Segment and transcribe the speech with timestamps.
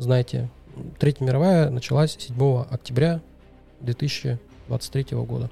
[0.00, 0.48] знаете,
[0.98, 3.20] Третья мировая началась 7 октября
[3.80, 5.50] 2023 года.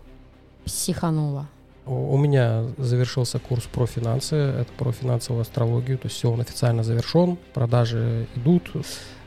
[0.65, 1.49] Психанула.
[1.85, 6.83] У меня завершился курс про финансы, это про финансовую астрологию, то есть все, он официально
[6.83, 8.71] завершен, продажи идут,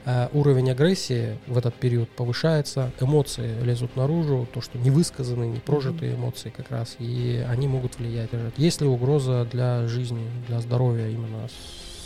[0.05, 5.60] э, уровень агрессии в этот период повышается, эмоции лезут наружу, то, что не высказанные, не
[5.60, 8.30] прожитые эмоции как раз, и они могут влиять.
[8.58, 11.48] Есть ли угроза для жизни, для здоровья именно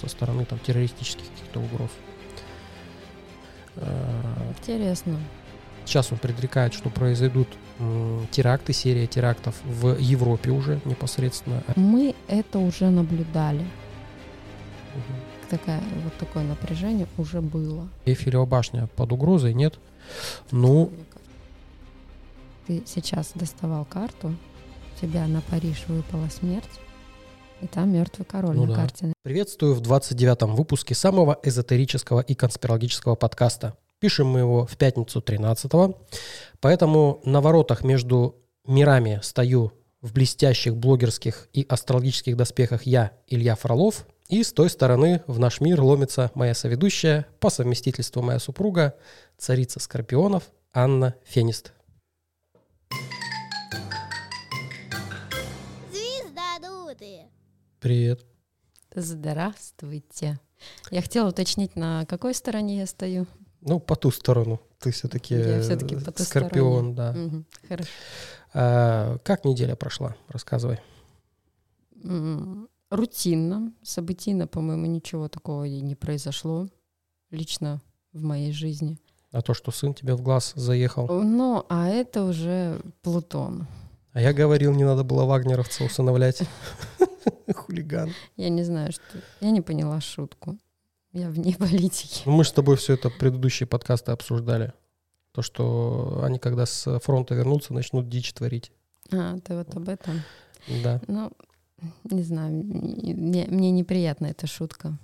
[0.01, 1.91] со стороны там, террористических каких-то угроз?
[4.59, 5.19] Интересно.
[5.85, 7.47] Сейчас он предрекает, что произойдут
[8.31, 11.61] теракты, серия терактов в Европе уже непосредственно.
[11.75, 13.61] Мы это уже наблюдали.
[14.95, 15.49] Угу.
[15.49, 17.87] Такая, вот такое напряжение уже было.
[18.05, 19.77] Эйфелева башня под угрозой, нет?
[20.51, 20.91] Ну...
[22.65, 26.79] Ты сейчас доставал карту, у тебя на Париж выпала смерть,
[27.61, 28.75] и там мертвый король ну на да.
[28.75, 29.13] карте.
[29.23, 36.05] Приветствую в 29-м выпуске самого эзотерического и конспирологического подкаста Пишем мы его в пятницу 13-го.
[36.59, 38.35] Поэтому на воротах между
[38.67, 45.23] мирами стою в блестящих блогерских и астрологических доспехах я, Илья Фролов, и с той стороны
[45.27, 48.95] в наш мир ломится моя соведущая, по совместительству моя супруга,
[49.37, 51.73] царица скорпионов Анна Фенист.
[57.85, 58.25] Привет.
[58.95, 60.39] Здравствуйте.
[60.89, 63.27] Я хотела уточнить, на какой стороне я стою.
[63.61, 64.59] Ну, по ту сторону.
[64.79, 67.11] Ты все-таки все скорпион, да.
[67.11, 67.89] Угу, хорошо.
[68.55, 70.15] А, как неделя прошла?
[70.29, 70.79] Рассказывай.
[72.89, 76.67] Рутинно, событийно, по-моему, ничего такого и не произошло
[77.29, 77.83] лично
[78.13, 78.97] в моей жизни.
[79.31, 81.05] А то, что сын тебе в глаз заехал?
[81.07, 83.67] Ну, а это уже Плутон.
[84.13, 86.41] А я говорил, не надо было вагнеровца усыновлять.
[87.53, 88.11] Хулиган.
[88.37, 89.03] Я не знаю, что...
[89.41, 90.57] Я не поняла шутку.
[91.13, 92.23] Я вне политики.
[92.25, 94.73] Ну, мы с тобой все это предыдущие подкасты обсуждали.
[95.31, 98.71] То, что они когда с фронта вернутся, начнут дичь творить.
[99.11, 100.21] А, ты вот об этом?
[100.83, 101.01] Да.
[101.07, 101.31] Ну,
[102.05, 104.97] не знаю, мне, мне неприятна эта шутка.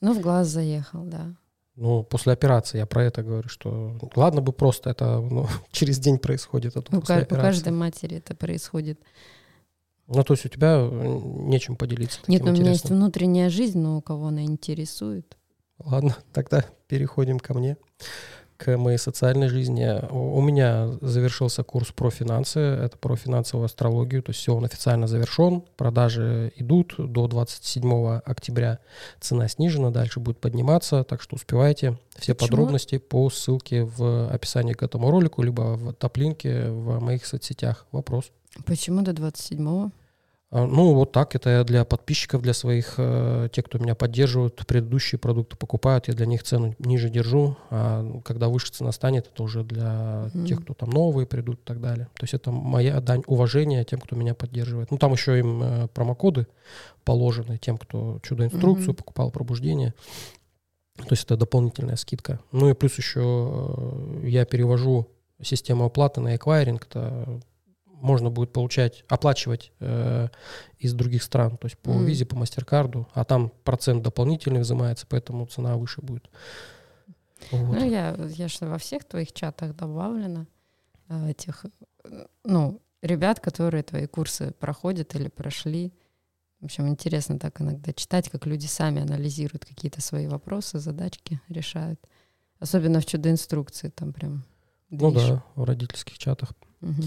[0.00, 1.34] Ну, в глаз заехал, да.
[1.76, 6.18] Ну, после операции я про это говорю, что ладно бы просто это ну, через день
[6.18, 6.76] происходит.
[6.76, 9.00] Это у, после у каждой матери это происходит.
[10.14, 12.20] Ну, то есть у тебя э, нечем поделиться.
[12.26, 15.36] Нет, но у меня есть внутренняя жизнь, но у кого она интересует.
[15.78, 17.76] Ладно, тогда переходим ко мне,
[18.58, 19.88] к моей социальной жизни.
[20.10, 25.06] У меня завершился курс про финансы, это про финансовую астрологию, то есть все, он официально
[25.06, 28.80] завершен, продажи идут до 27 октября,
[29.18, 31.98] цена снижена, дальше будет подниматься, так что успевайте.
[32.16, 32.48] Все Почему?
[32.48, 37.86] подробности по ссылке в описании к этому ролику, либо в топ-линке в моих соцсетях.
[37.90, 38.30] Вопрос.
[38.66, 39.90] Почему до 27-го?
[40.52, 41.34] А, ну, вот так.
[41.34, 46.26] Это для подписчиков, для своих, э, тех, кто меня поддерживают, предыдущие продукты покупают, я для
[46.26, 47.56] них цену ниже держу.
[47.70, 50.46] А когда выше цена станет, это уже для mm.
[50.46, 52.08] тех, кто там новые придут и так далее.
[52.14, 54.90] То есть это моя дань уважения тем, кто меня поддерживает.
[54.90, 56.46] Ну, там еще им э, промокоды
[57.02, 58.96] положены тем, кто чудо-инструкцию mm-hmm.
[58.96, 59.94] покупал, пробуждение.
[60.98, 62.40] То есть это дополнительная скидка.
[62.52, 65.08] Ну и плюс еще э, я перевожу
[65.40, 66.86] систему оплаты на эквайринг.
[66.90, 67.40] Это
[68.02, 70.28] можно будет получать, оплачивать э,
[70.78, 72.04] из других стран, то есть по mm.
[72.04, 76.28] визе, по мастеркарду, а там процент дополнительный взимается, поэтому цена выше будет.
[77.50, 77.78] Вот.
[77.78, 80.46] Ну, я, я же во всех твоих чатах добавлена
[81.08, 81.64] э, этих,
[82.04, 85.92] э, ну, ребят, которые твои курсы проходят или прошли.
[86.60, 92.00] В общем, интересно так иногда читать, как люди сами анализируют какие-то свои вопросы, задачки решают.
[92.58, 94.44] Особенно в чудо-инструкции там прям.
[94.90, 96.52] Ну да, в родительских чатах.
[96.80, 97.02] Угу.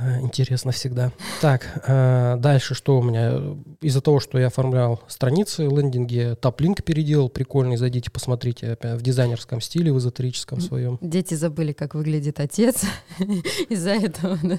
[0.00, 1.12] Э, интересно всегда.
[1.40, 3.56] Так, э, дальше что у меня?
[3.80, 9.60] Из-за того, что я оформлял страницы, лендинги, топ-линк переделал, прикольный, зайдите, посмотрите, опять в дизайнерском
[9.60, 10.98] стиле, в эзотерическом своем.
[11.00, 12.84] Дети забыли, как выглядит отец
[13.68, 14.58] из-за этого, да?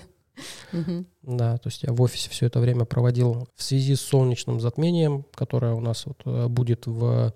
[1.21, 5.25] Да, то есть я в офисе все это время проводил в связи с солнечным затмением,
[5.35, 7.33] которое у нас вот э, будет в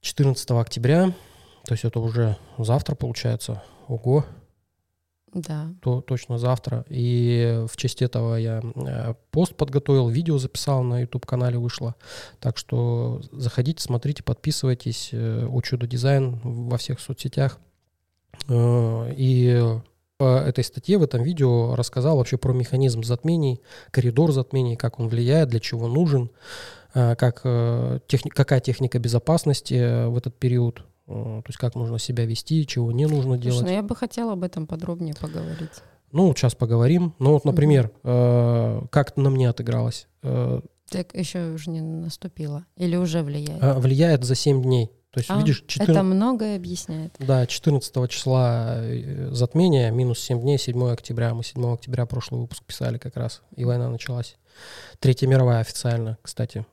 [0.00, 1.12] 14 октября,
[1.64, 3.62] то есть это уже завтра получается.
[3.88, 4.24] Ого,
[5.34, 5.72] да.
[5.80, 6.84] то точно завтра.
[6.88, 11.94] И в честь этого я э, пост подготовил, видео записал на YouTube-канале вышло.
[12.38, 15.10] Так что заходите, смотрите, подписывайтесь.
[15.12, 17.58] Э, у Чудо Дизайн во всех соцсетях.
[18.48, 19.80] Э, и
[20.18, 25.08] по этой статье, в этом видео рассказал вообще про механизм затмений, коридор затмений, как он
[25.08, 26.30] влияет, для чего нужен,
[26.92, 27.44] как,
[28.06, 33.06] техни- какая техника безопасности в этот период то есть как нужно себя вести, чего не
[33.06, 33.58] нужно делать.
[33.58, 35.82] Слушай, ну я бы хотела об этом подробнее поговорить.
[36.12, 37.14] Ну, сейчас поговорим.
[37.18, 38.84] Ну, вот, например, mm-hmm.
[38.84, 40.08] э, как на мне отыгралось.
[40.22, 40.60] Э,
[40.90, 42.66] Так еще уже не наступило.
[42.76, 43.62] Или уже влияет?
[43.62, 44.90] А, влияет за 7 дней.
[45.10, 47.14] То есть, А, видишь, 14 Это многое объясняет.
[47.18, 51.32] Да, 14 числа э, затмения, минус 7 дней, 7 октября.
[51.34, 54.36] Мы 7 октября прошлый выпуск писали как раз, и война началась.
[55.00, 56.64] Третья мировая официально, кстати, э,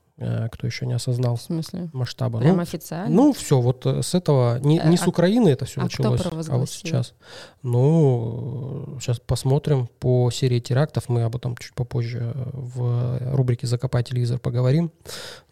[0.52, 1.88] кто еще не осознал В смысле?
[1.92, 2.40] масштаба.
[2.40, 3.14] Прям Ну, официально?
[3.14, 5.84] ну, все, вот э, с этого, не, Э, не а- с Украины это все а
[5.84, 7.14] началось, а вот сейчас.
[7.62, 14.02] Ну, сейчас посмотрим по серии терактов, мы об этом чуть попозже э, в рубрике «Закопай
[14.04, 14.90] телевизор» поговорим.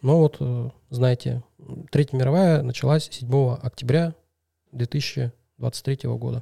[0.01, 1.43] Но вот, э, знаете,
[1.91, 4.13] Третья мировая началась 7 октября
[4.71, 6.41] 2023 года.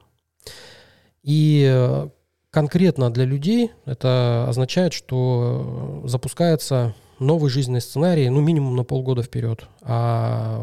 [1.23, 2.09] И э,
[2.49, 9.23] конкретно для людей это означает, что э, запускается новый жизненный сценарий, ну, минимум на полгода
[9.23, 9.67] вперед.
[9.81, 10.59] А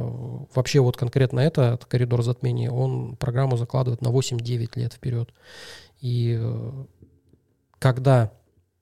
[0.55, 5.31] вообще вот конкретно это, это коридор затмений, он программу закладывает на 8-9 лет вперед.
[6.01, 6.85] И э,
[7.79, 8.33] когда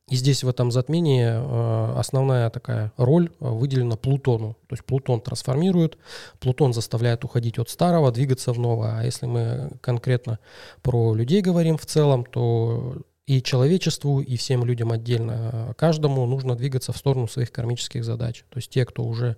[0.08, 4.58] и здесь в этом затмении э, основная такая роль э, выделена Плутону.
[4.68, 5.96] То есть Плутон трансформирует,
[6.40, 8.98] Плутон заставляет уходить от старого, двигаться в новое.
[8.98, 10.38] А если мы конкретно
[10.82, 12.96] про людей говорим в целом, то
[13.26, 18.44] и человечеству, и всем людям отдельно, э, каждому нужно двигаться в сторону своих кармических задач.
[18.50, 19.36] То есть те, кто уже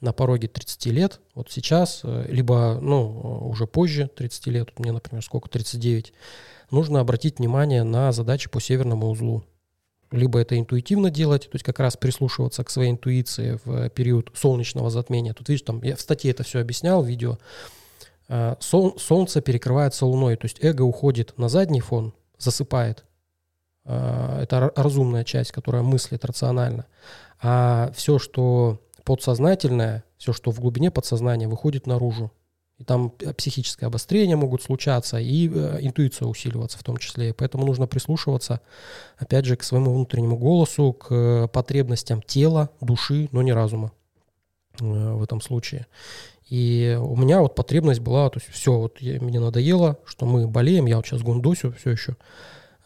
[0.00, 4.78] на пороге 30 лет, вот сейчас, э, либо, ну, э, уже позже 30 лет, вот
[4.78, 6.12] мне, например, сколько, 39,
[6.70, 9.44] нужно обратить внимание на задачи по северному узлу
[10.10, 14.88] либо это интуитивно делать, то есть как раз прислушиваться к своей интуиции в период солнечного
[14.88, 15.34] затмения.
[15.34, 17.38] Тут видишь, там я в статье это все объяснял, в видео.
[18.28, 23.04] Сол- Солнце перекрывается луной, то есть эго уходит на задний фон, засыпает.
[23.84, 26.86] А, Это ра- разумная часть, которая мыслит рационально.
[27.42, 32.30] А все, что подсознательное, все, что в глубине подсознания, выходит наружу.
[32.78, 37.32] И там психическое обострение могут случаться, и э, интуиция усиливаться в том числе.
[37.32, 38.60] Поэтому нужно прислушиваться,
[39.16, 43.92] опять же, к своему внутреннему голосу, к э, потребностям тела, души, но не разума
[44.80, 45.86] э, в этом случае.
[46.48, 50.48] И у меня вот потребность была, то есть все, вот я- мне надоело, что мы
[50.48, 52.16] болеем, я вот сейчас гундосю все еще.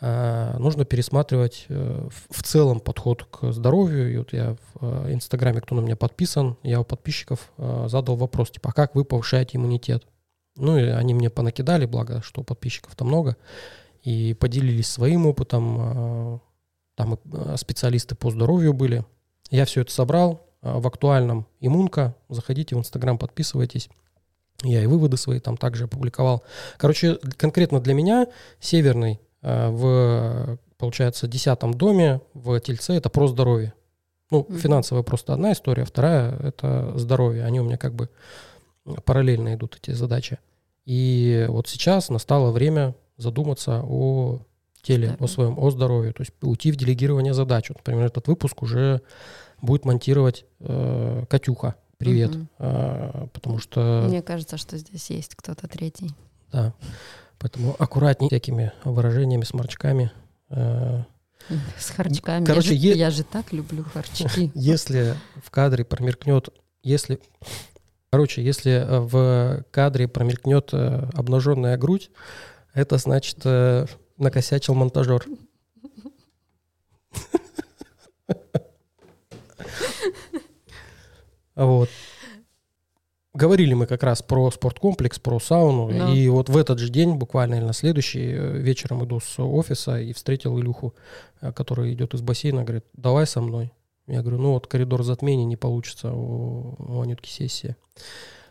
[0.00, 4.12] А, нужно пересматривать э, в, целом подход к здоровью.
[4.12, 8.16] И вот я в э, Инстаграме, кто на меня подписан, я у подписчиков э, задал
[8.16, 10.04] вопрос, типа, а как вы повышаете иммунитет?
[10.56, 13.36] Ну, и они мне понакидали, благо, что подписчиков-то много,
[14.02, 15.76] и поделились своим опытом.
[15.80, 16.38] э,
[16.94, 19.04] Там э, специалисты по здоровью были.
[19.50, 22.14] Я все это собрал э, в актуальном иммунка.
[22.28, 23.88] Заходите в Инстаграм, подписывайтесь.
[24.64, 26.42] Я и выводы свои там также опубликовал.
[26.78, 28.26] Короче, конкретно для меня
[28.58, 33.72] северный э, в, получается, десятом доме в Тельце это про здоровье.
[34.30, 34.58] Ну, Мгм.
[34.58, 37.44] финансовая просто одна история, вторая— это здоровье.
[37.44, 38.08] Они у меня как бы
[39.04, 40.38] параллельно идут, эти задачи.
[40.84, 44.40] И вот сейчас настало время задуматься о
[44.82, 45.28] теле, о Здоровье.
[45.28, 47.68] своем, о здоровье, то есть уйти в делегирование задач.
[47.68, 49.02] Вот, например, этот выпуск уже
[49.60, 51.74] будет монтировать э, Катюха.
[51.98, 52.34] Привет.
[52.36, 52.48] Мгм.
[52.58, 56.10] А, потому что, Мне кажется, что здесь есть кто-то третий.
[56.52, 56.72] да,
[57.38, 60.10] поэтому аккуратней всякими выражениями, сморчками.
[60.50, 61.02] Э,
[61.78, 62.44] С харчками.
[62.44, 64.50] Короче, я, же, е- я же так люблю харчки.
[64.54, 66.48] Если в кадре промелькнет,
[66.82, 67.18] если,
[68.10, 72.10] короче, если э, в кадре промелькнет э, обнаженная грудь,
[72.74, 73.44] это значит
[74.18, 75.24] накосячил монтажер.
[81.54, 81.88] Вот.
[83.38, 85.88] Говорили мы как раз про спорткомплекс, про сауну.
[85.90, 86.12] Да.
[86.12, 90.00] И вот в этот же день, буквально или на следующий, э, вечером иду с офиса
[90.00, 90.94] и встретил Илюху,
[91.40, 93.72] э, который идет из бассейна, говорит, давай со мной.
[94.08, 97.76] Я говорю, ну вот коридор затмений не получится у, у Анютки сессия.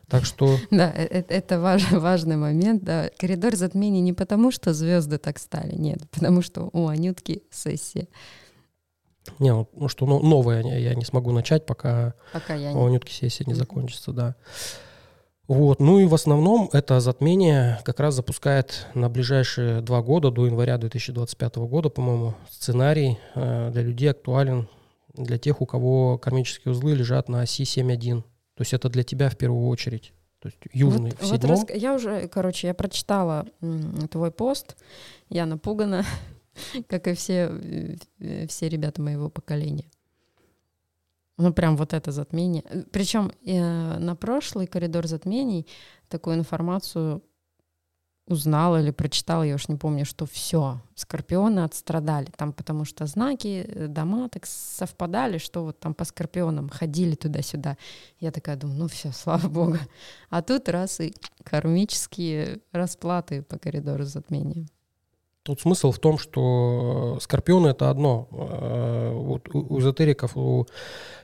[0.07, 2.83] Так что, Да, э- это важ- важный момент.
[2.83, 3.09] Да.
[3.17, 8.07] Коридор затмений не потому, что звезды так стали, нет, потому что у Анютки сессия.
[9.39, 12.87] не, ну, что ну, новое я я не смогу начать, пока Пока я у не...
[12.87, 14.35] Анютки сессия не закончится, да.
[15.47, 20.45] Вот, ну и в основном это затмение как раз запускает на ближайшие два года, до
[20.45, 24.67] января 2025 года, по-моему, сценарий э, для людей актуален
[25.13, 28.21] для тех, у кого кармические узлы лежат на оси 7.1.
[28.21, 30.11] То есть это для тебя в первую очередь.
[30.41, 31.51] То есть южный Вот- в вот седьмом.
[31.63, 33.45] раска- Я уже, короче, я прочитала
[34.11, 34.75] твой пост,
[35.29, 36.03] я напугана,
[36.89, 37.49] как и все,
[38.19, 39.85] э, все ребята моего поколения.
[41.37, 42.63] Ну, прям вот это затмение.
[42.91, 45.67] Причем на прошлый коридор затмений
[46.09, 47.21] такую информацию
[48.27, 53.65] узнала или прочитала, я уж не помню, что все, скорпионы отстрадали там, потому что знаки,
[53.67, 57.77] э, дома так совпадали, что вот там по скорпионам ходили туда-сюда.
[58.19, 59.77] Я такая думаю, ну все, слава богу.
[60.29, 61.13] А тут раз и
[61.43, 64.67] кармические расплаты по коридору затмения.
[65.47, 68.27] Тут смысл в том, что скорпионы это одно.
[68.29, 70.67] Вот у эзотериков, у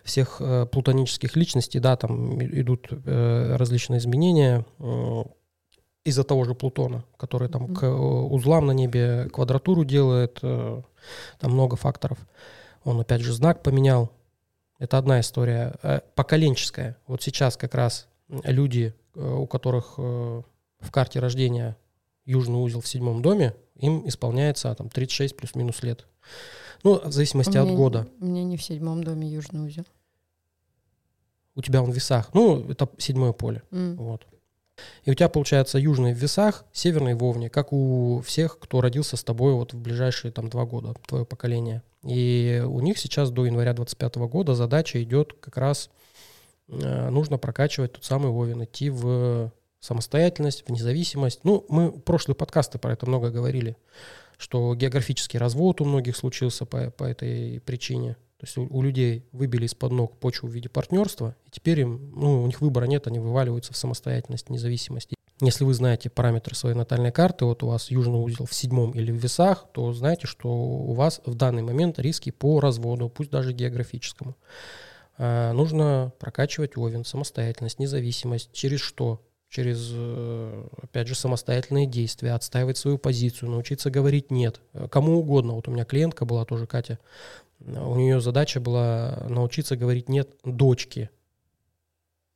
[0.06, 4.65] всех плутонических личностей, да, там идут различные изменения
[6.06, 7.75] из-за того же Плутона, который там mm-hmm.
[7.75, 10.86] к узлам на небе квадратуру делает, там
[11.51, 12.18] много факторов.
[12.86, 14.10] Он опять же знак поменял.
[14.80, 16.01] Это одна история.
[16.15, 16.96] Поколенческая.
[17.08, 18.08] Вот сейчас как раз
[18.46, 20.44] люди, у которых в
[20.92, 21.75] карте рождения
[22.25, 26.06] южный узел в седьмом доме, им исполняется там 36 плюс-минус лет.
[26.84, 28.08] Ну, в зависимости от года.
[28.20, 29.86] У меня не в седьмом доме южный узел.
[31.56, 32.34] У тебя он в весах.
[32.34, 33.63] Ну, это седьмое поле.
[33.72, 33.96] Mm.
[33.96, 34.25] Вот.
[35.06, 39.18] И у тебя получается южный в весах, северный в овне, как у всех, кто родился
[39.18, 41.84] с тобой вот в ближайшие там два года, твое поколение.
[42.03, 45.89] И у них сейчас до января 25 года задача идет как раз,
[46.68, 49.51] э, нужно прокачивать тот самый овен, идти в
[49.84, 51.42] самостоятельность, в независимость.
[51.44, 53.75] Ну, мы прошлые подкасты про это много говорили,
[54.38, 58.13] что географический развод у многих случился по, по этой причине.
[58.38, 62.13] То есть у, у людей выбили из-под ног почву в виде партнерства, и теперь им,
[62.16, 65.10] ну, у них выбора нет, они вываливаются в самостоятельность, независимость.
[65.42, 69.12] Если вы знаете параметры своей натальной карты, вот у вас южный узел в седьмом или
[69.12, 73.52] в весах, то знаете, что у вас в данный момент риски по разводу, пусть даже
[73.52, 74.38] географическому.
[75.18, 78.54] А, нужно прокачивать овен, самостоятельность, независимость.
[78.54, 79.20] Через что?
[79.54, 84.60] Через, э, опять же, самостоятельные действия, отстаивать свою позицию, научиться говорить «нет».
[84.90, 85.54] Кому угодно.
[85.54, 86.98] Вот у меня клиентка была тоже, Катя,
[87.60, 91.12] у нее задача была научиться говорить «нет» дочке.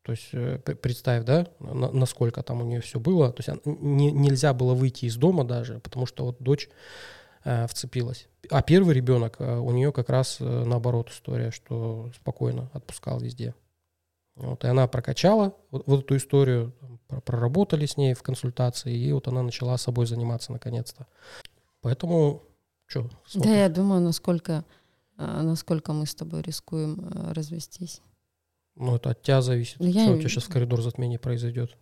[0.04, 3.34] То есть э, представь, да, насколько там у нее все было.
[3.34, 6.70] То есть не, нельзя было выйти из дома даже, потому что вот дочь
[7.46, 8.28] э, вцепилась.
[8.52, 13.56] А первый ребенок, э, у нее как раз э, наоборот история, что спокойно отпускал везде.
[14.38, 16.74] Вот, и она прокачала вот, вот эту историю,
[17.26, 21.08] проработали с ней в консультации, и вот она начала собой заниматься наконец-то.
[21.82, 22.44] Поэтому,
[22.86, 23.10] что?
[23.34, 24.64] Да, я думаю, насколько,
[25.18, 28.02] а, насколько мы с тобой рискуем а, развестись.
[28.76, 29.80] Ну, это от тебя зависит.
[29.80, 30.04] Ну, я...
[30.04, 31.76] Что у тебя сейчас в коридор затмений произойдет?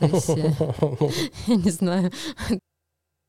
[0.00, 0.08] Я
[1.48, 2.12] не знаю.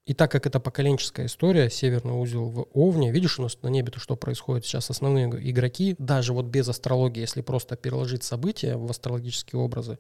[0.06, 4.00] И так как это поколенческая история, северный узел в Овне, видишь у нас на небе-то
[4.00, 4.90] что происходит сейчас?
[4.90, 10.00] Основные игроки, даже вот без астрологии, если просто переложить события в астрологические образы,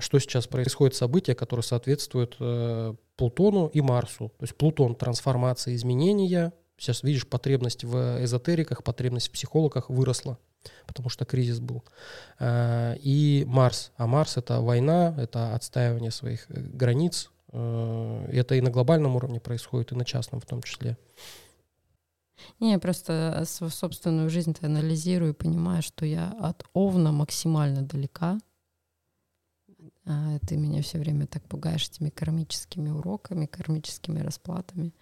[0.00, 4.28] что сейчас происходит события, которые соответствуют э, Плутону и Марсу.
[4.38, 6.52] То есть Плутон– трансформация, изменения.
[6.76, 10.38] Сейчас видишь, потребность в эзотериках, потребность в психологах выросла,
[10.86, 11.84] потому что кризис был.
[12.38, 13.92] Э, и Марс.
[13.96, 19.92] А Марс– это война, это отстаивание своих э, границ, это и на глобальном уровне происходит,
[19.92, 20.96] и на частном в том числе.
[22.60, 28.38] Не, я просто свою собственную жизнь анализирую и понимаю, что я от Овна максимально далека.
[30.04, 34.94] А ты меня все время так пугаешь этими кармическими уроками, кармическими расплатами.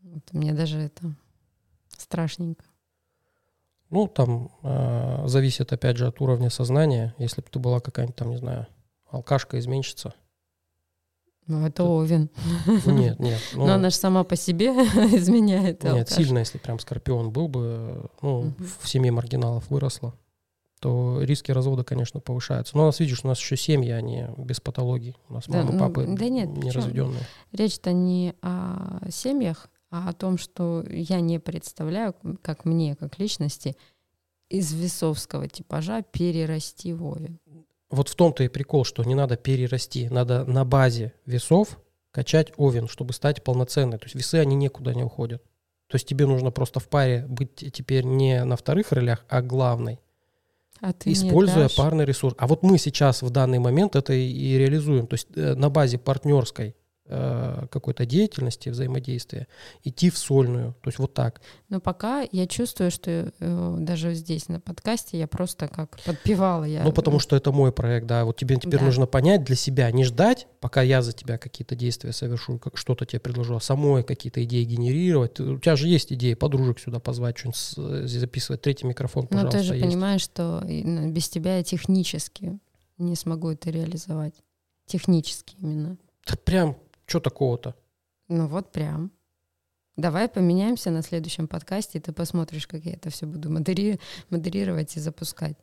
[0.00, 1.14] Вот, мне даже это
[1.88, 2.64] страшненько.
[3.90, 7.14] Ну, там э, зависит, опять же, от уровня сознания.
[7.18, 8.66] Если бы ты была какая-нибудь там, не знаю,
[9.10, 10.14] алкашка, изменщица,
[11.48, 12.30] ну, это Овен.
[12.86, 13.40] Нет, нет.
[13.54, 14.66] Ну, Но она же сама по себе
[15.16, 15.82] изменяет.
[15.82, 16.14] Нет, алкаш.
[16.14, 18.54] сильно, если прям Скорпион был бы, ну, угу.
[18.80, 20.14] в семье маргиналов выросла,
[20.80, 22.76] то риски развода, конечно, повышаются.
[22.76, 25.16] Но у нас, видишь, у нас еще семьи, они без патологий.
[25.28, 27.22] У нас да, мамы, ну, папы да нет, не разведенные.
[27.52, 33.74] Речь-то не о семьях, а о том, что я не представляю, как мне, как личности,
[34.50, 37.38] из весовского типажа перерасти в Овен
[37.90, 41.78] вот в том-то и прикол, что не надо перерасти, надо на базе весов
[42.10, 43.98] качать овен, чтобы стать полноценной.
[43.98, 45.42] То есть весы, они никуда не уходят.
[45.86, 50.00] То есть тебе нужно просто в паре быть теперь не на вторых ролях, а главной.
[50.80, 52.34] А ты используя парный ресурс.
[52.38, 55.06] А вот мы сейчас в данный момент это и реализуем.
[55.06, 56.76] То есть э, на базе партнерской
[57.08, 59.46] какой-то деятельности, взаимодействия,
[59.84, 60.74] идти в сольную.
[60.82, 61.40] То есть вот так.
[61.68, 66.64] Но пока я чувствую, что э, даже здесь на подкасте я просто как подпевала.
[66.64, 66.84] Я...
[66.84, 68.24] Ну, потому что это мой проект, да.
[68.24, 68.86] Вот тебе теперь да.
[68.86, 73.06] нужно понять для себя, не ждать, пока я за тебя какие-то действия совершу, как что-то
[73.06, 75.40] тебе предложу, а самой какие-то идеи генерировать.
[75.40, 78.62] У тебя же есть идеи, подружек сюда позвать, что-нибудь э, записывать.
[78.62, 79.86] Третий микрофон, пожалуйста, Но ты же есть.
[79.86, 82.58] понимаешь, что без тебя я технически
[82.98, 84.34] не смогу это реализовать.
[84.86, 85.96] Технически именно.
[86.26, 86.76] Да прям
[87.08, 87.74] что такого-то?
[88.28, 89.10] Ну вот прям.
[89.96, 93.98] Давай поменяемся на следующем подкасте, и ты посмотришь, как я это все буду модери...
[94.30, 95.56] модерировать и запускать.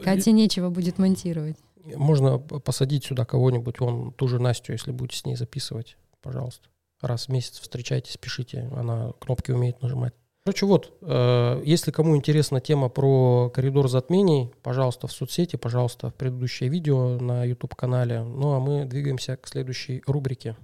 [0.00, 1.58] Кате нечего будет монтировать.
[1.84, 6.68] Можно посадить сюда кого-нибудь, вон ту же Настю, если будете с ней записывать, пожалуйста.
[7.00, 10.14] Раз в месяц встречайтесь, пишите, она кнопки умеет нажимать.
[10.48, 16.14] Короче, вот, э, если кому интересна тема про коридор затмений, пожалуйста, в соцсети, пожалуйста, в
[16.14, 18.22] предыдущее видео на YouTube-канале.
[18.22, 20.56] Ну, а мы двигаемся к следующей рубрике.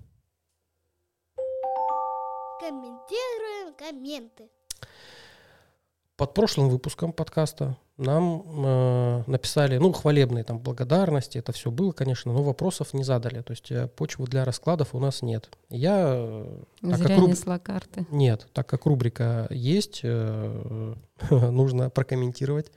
[2.61, 4.45] комментируем комменты.
[6.17, 12.33] Под прошлым выпуском подкаста нам э, написали, ну, хвалебные там благодарности, это все было, конечно,
[12.33, 13.41] но вопросов не задали.
[13.43, 15.49] То есть э, почвы для раскладов у нас нет.
[15.71, 16.13] Я...
[16.17, 18.07] э, так Зря как руб- несла карты.
[18.11, 20.95] Нет, так как рубрика есть, э,
[21.31, 22.71] нужно прокомментировать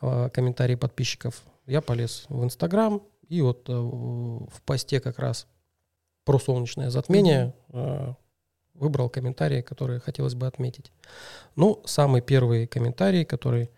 [0.00, 1.42] э, комментарии подписчиков.
[1.66, 5.46] Я полез в Инстаграм, и вот э, в посте как раз
[6.24, 8.14] про солнечное затмение э,
[8.74, 10.92] выбрал комментарии, которые хотелось бы отметить.
[11.56, 13.70] Ну, самый первый комментарий, который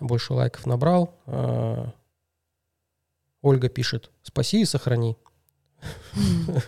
[0.00, 1.86] больше лайков набрал, э,
[3.42, 5.16] Ольга пишет «Спаси и сохрани».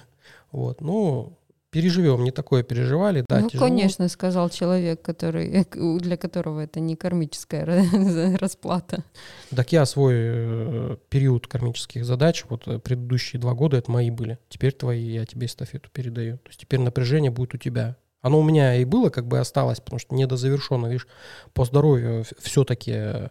[0.52, 1.38] Вот, ну,
[1.72, 3.66] переживем, не такое переживали, да, ну, тяжело.
[3.66, 5.66] конечно, сказал человек, который,
[6.00, 9.04] для которого это не кармическая ра- расплата.
[9.50, 14.38] Так я свой э, период кармических задач, вот э, предыдущие два года это мои были.
[14.50, 16.36] Теперь твои, я тебе эстафету передаю.
[16.38, 17.96] То есть теперь напряжение будет у тебя.
[18.20, 20.86] Оно у меня и было, как бы осталось, потому что недозавершенно.
[20.86, 21.08] Видишь,
[21.54, 23.30] по здоровью все-таки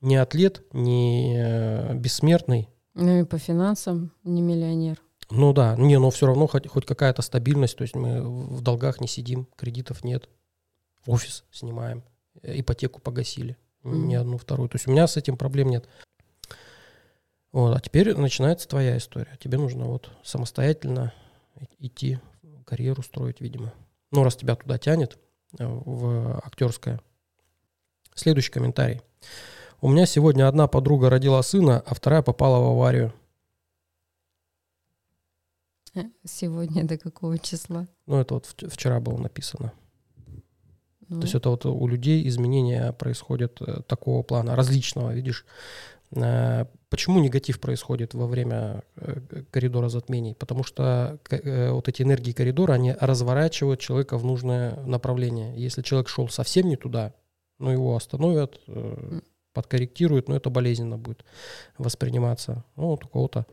[0.00, 2.68] не атлет, не э, бессмертный.
[2.94, 5.00] Ну и по финансам не миллионер.
[5.30, 7.76] Ну да, не, но все равно хоть, хоть какая-то стабильность.
[7.76, 10.28] То есть мы в долгах не сидим, кредитов нет.
[11.06, 12.04] Офис снимаем,
[12.42, 13.56] э, ипотеку погасили.
[13.82, 14.08] Мгм.
[14.08, 14.68] Ни одну, вторую.
[14.68, 15.88] То есть у меня с этим проблем нет.
[17.52, 19.36] Вот, а теперь начинается твоя история.
[19.40, 21.12] Тебе нужно вот самостоятельно
[21.78, 22.18] идти,
[22.64, 23.72] карьеру строить, видимо.
[24.12, 25.18] Ну, раз тебя туда тянет,
[25.58, 27.00] э, в актерское.
[28.14, 29.00] Следующий комментарий.
[29.80, 33.12] У меня сегодня одна подруга родила сына, а вторая попала в аварию.
[36.24, 37.86] Сегодня до какого числа?
[38.06, 39.72] Ну, это вот вч- вчера было написано.
[41.08, 45.46] Ну, То есть это вот у людей изменения происходят э, такого плана, различного, видишь.
[46.10, 50.34] Э, Почему негатив происходит во время э, коридора затмений?
[50.34, 55.56] Потому что вот эти энергии коридора, они разворачивают человека в нужное направление.
[55.56, 57.12] Если человек шел совсем не туда,
[57.58, 58.60] ну его остановят,
[59.52, 61.24] подкорректируют, но это болезненно будет
[61.78, 62.64] восприниматься.
[62.76, 63.46] Ну, вот у кого-то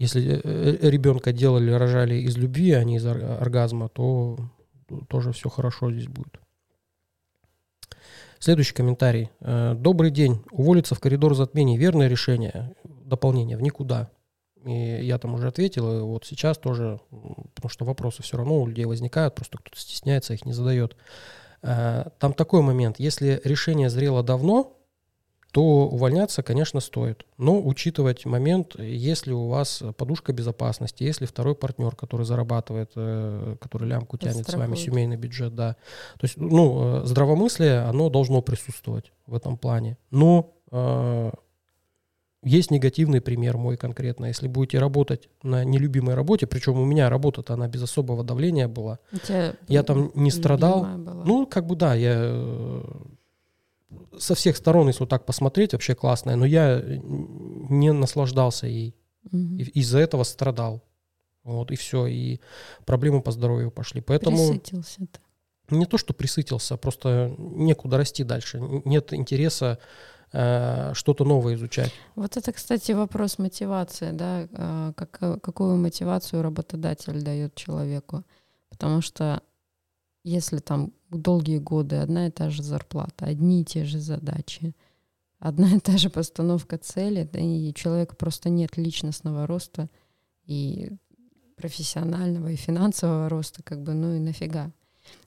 [0.00, 4.38] если э, ребенка делали, рожали из любви, а не из ор- оргазма, то
[5.08, 6.40] тоже все хорошо здесь будет.
[8.38, 9.30] Следующий комментарий.
[9.40, 10.42] Э, Добрый день.
[10.50, 11.76] Уволиться в коридор затмений.
[11.76, 12.74] Верное решение.
[12.84, 14.10] Дополнение в никуда.
[14.64, 17.00] И я там уже ответил, и вот сейчас тоже,
[17.54, 20.96] потому что вопросы все равно у людей возникают, просто кто-то стесняется, их не задает.
[21.62, 22.96] Э, Там такой момент.
[22.98, 24.76] Если решение зрело давно,
[25.52, 27.24] то увольняться, конечно, стоит.
[27.36, 33.88] Но учитывать момент, если у вас подушка безопасности, если второй партнер, который зарабатывает, э, который
[33.88, 35.76] лямку тянет с вами, семейный бюджет, да.
[36.18, 39.96] То есть, ну, э, здравомыслие, оно должно присутствовать в этом плане.
[40.10, 41.30] Но э,
[42.42, 44.26] есть негативный пример мой конкретно.
[44.26, 48.98] Если будете работать на нелюбимой работе, причем у меня работа-то она без особого давления была,
[49.68, 50.84] я там не страдал.
[50.84, 51.24] была.
[51.24, 52.82] ну, как бы да, я э,
[54.18, 58.96] со всех сторон, если вот так посмотреть, вообще классная, но я э, не наслаждался ей.
[59.32, 60.82] И из-за этого страдал.
[61.44, 62.40] Вот, и все, и
[62.84, 64.00] проблемы по здоровью пошли.
[64.00, 65.76] Поэтому Присытился ты.
[65.76, 68.60] не то, что присытился, просто некуда расти дальше.
[68.84, 69.78] Нет интереса
[70.32, 71.92] э, что-то новое изучать.
[72.14, 78.24] Вот это, кстати, вопрос мотивации, да, а, как, какую мотивацию работодатель дает человеку.
[78.68, 79.42] Потому что
[80.22, 84.74] если там долгие годы одна и та же зарплата, одни и те же задачи,
[85.38, 89.88] одна и та же постановка цели, да, и человека просто нет личностного роста
[90.44, 90.92] и
[91.56, 94.70] профессионального, и финансового роста, как бы, ну и нафига.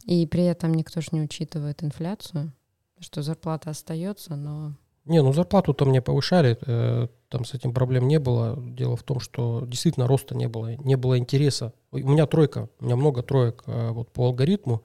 [0.05, 2.53] И при этом никто же не учитывает инфляцию,
[2.99, 8.19] что зарплата остается, но Не, ну зарплату-то мне повышали, э, там с этим проблем не
[8.19, 8.57] было.
[8.57, 11.73] Дело в том, что действительно роста не было, не было интереса.
[11.91, 14.83] У меня тройка, у меня много троек э, вот по алгоритму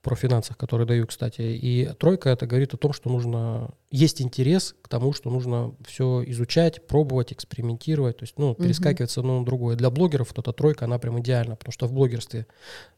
[0.00, 1.42] в профинансах, которые даю, кстати.
[1.42, 6.22] И тройка это говорит о том, что нужно, есть интерес к тому, что нужно все
[6.28, 9.76] изучать, пробовать, экспериментировать, то есть, ну, перескакивать с одного на другое.
[9.76, 12.46] Для блогеров вот эта тройка, она прям идеальна, потому что в блогерстве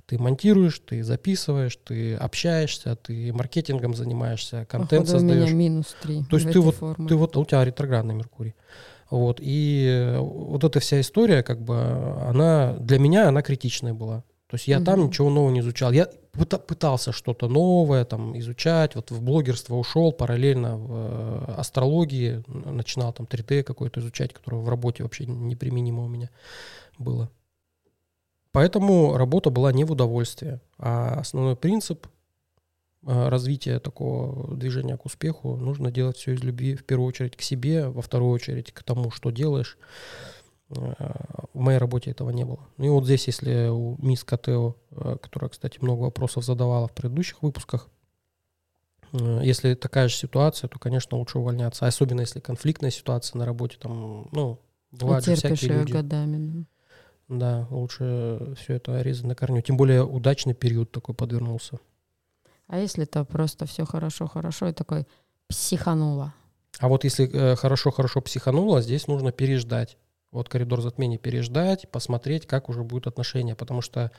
[0.06, 5.52] ты монтируешь, ты записываешь, ты общаешься, ты маркетингом занимаешься, контент походу, у меня создаешь.
[5.58, 6.22] минус три.
[6.30, 7.08] То есть ты вот- формуле.
[7.08, 8.54] Ты вот, у тебя ретроградный Меркурий.
[9.10, 11.76] Вот, и э, вот эта вся история, как бы,
[12.28, 14.22] она, для меня она критичная была.
[14.46, 15.08] То есть я там Мгм.
[15.08, 15.92] ничего нового не изучал.
[15.92, 23.12] Я пытался что-то новое там изучать, вот в блогерство ушел, параллельно в э, астрологии начинал
[23.12, 26.30] там 3D какой-то изучать, которое в работе вообще неприменимо у меня
[26.98, 27.30] было.
[28.50, 32.06] Поэтому работа была не в удовольствие, а основной принцип
[33.02, 37.42] э, развития такого движения к успеху нужно делать все из любви в первую очередь к
[37.42, 39.76] себе, во вторую очередь к тому, что делаешь.
[40.72, 42.60] В моей работе этого не было.
[42.78, 44.76] Ну и вот здесь, если у мисс Катео,
[45.20, 47.88] которая, кстати, много вопросов задавала в предыдущих выпусках,
[49.12, 51.86] если такая же ситуация, то, конечно, лучше увольняться.
[51.86, 54.58] Особенно если конфликтная ситуация на работе, там, ну,
[54.90, 55.92] бывают же всякие люди.
[55.92, 56.64] годами.
[57.28, 59.60] Да, лучше все это резать на корню.
[59.60, 61.78] Тем более удачный период такой подвернулся.
[62.66, 65.06] А если это просто все хорошо-хорошо и такой
[65.48, 66.32] психанула?
[66.78, 69.98] А вот если э, хорошо-хорошо э, психанула, здесь нужно переждать.
[70.32, 74.10] Вот коридор затмений переждать, посмотреть, как уже будут отношения, потому что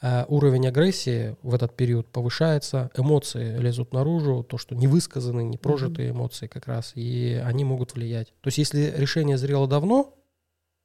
[0.00, 6.12] э, уровень агрессии в этот период повышается, эмоции лезут наружу, то, что невысказанные, непрожитые mm-hmm.
[6.12, 8.28] эмоции как раз, и они могут влиять.
[8.40, 10.14] То есть если решение зрело давно,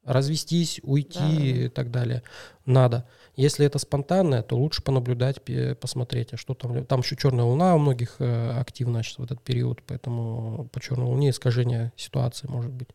[0.03, 1.29] развестись, уйти да.
[1.29, 2.23] и так далее.
[2.65, 3.07] Надо.
[3.35, 5.39] Если это спонтанное, то лучше понаблюдать,
[5.79, 6.85] посмотреть, а что там.
[6.85, 11.07] Там еще черная луна у многих э, активна сейчас в этот период, поэтому по черной
[11.07, 12.89] луне искажение ситуации может быть,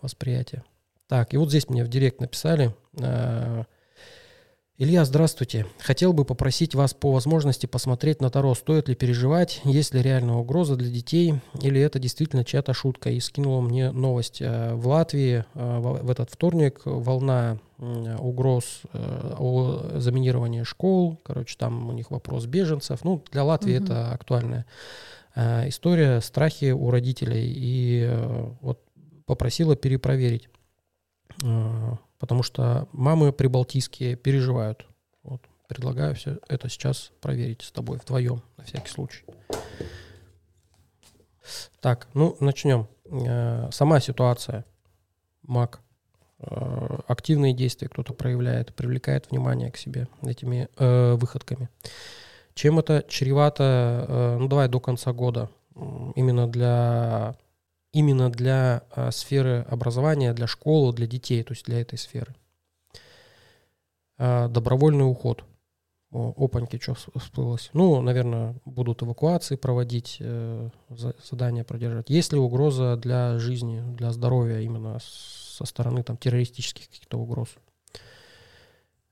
[0.00, 0.62] восприятие.
[1.08, 3.64] Так, и вот здесь мне в директ написали, э,
[4.76, 5.64] Илья, здравствуйте.
[5.78, 10.34] Хотел бы попросить вас по возможности посмотреть на Таро, стоит ли переживать, есть ли реальная
[10.34, 13.10] угроза для детей, или это действительно чья-то шутка.
[13.10, 14.42] И скинула мне новость.
[14.42, 21.20] Э, в Латвии э, в этот вторник волна угроз о заминировании школ.
[21.22, 23.04] Короче, там у них вопрос беженцев.
[23.04, 23.84] Ну, для Латвии угу.
[23.84, 24.64] это актуальная
[25.36, 27.52] история, страхи у родителей.
[27.54, 28.10] И
[28.62, 28.80] вот
[29.26, 30.48] попросила перепроверить
[32.18, 34.86] потому что мамы прибалтийские переживают.
[35.22, 39.24] Вот, предлагаю все это сейчас проверить с тобой вдвоем, на всякий случай.
[41.80, 42.88] Так, ну, начнем.
[43.04, 44.64] Э, сама ситуация.
[45.42, 45.80] Маг.
[46.38, 51.68] Э, активные действия кто-то проявляет, привлекает внимание к себе этими э, выходками.
[52.54, 55.50] Чем это чревато, э, ну давай до конца года,
[56.14, 57.36] именно для
[57.96, 62.34] именно для а, сферы образования, для школы, для детей, то есть для этой сферы.
[64.18, 65.44] А, добровольный уход.
[66.12, 67.70] О, опаньки, что всплылось.
[67.72, 70.68] Ну, наверное, будут эвакуации проводить, э,
[71.30, 72.08] задания продержать.
[72.10, 77.48] Есть ли угроза для жизни, для здоровья именно со стороны там, террористических каких-то угроз?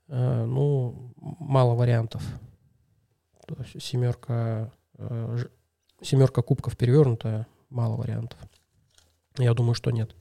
[0.09, 2.23] Э, ну, мало вариантов.
[3.47, 5.39] То есть семерка, э,
[6.03, 8.39] семерка кубков перевернутая, мало вариантов.
[9.39, 10.15] Я думаю, что нет.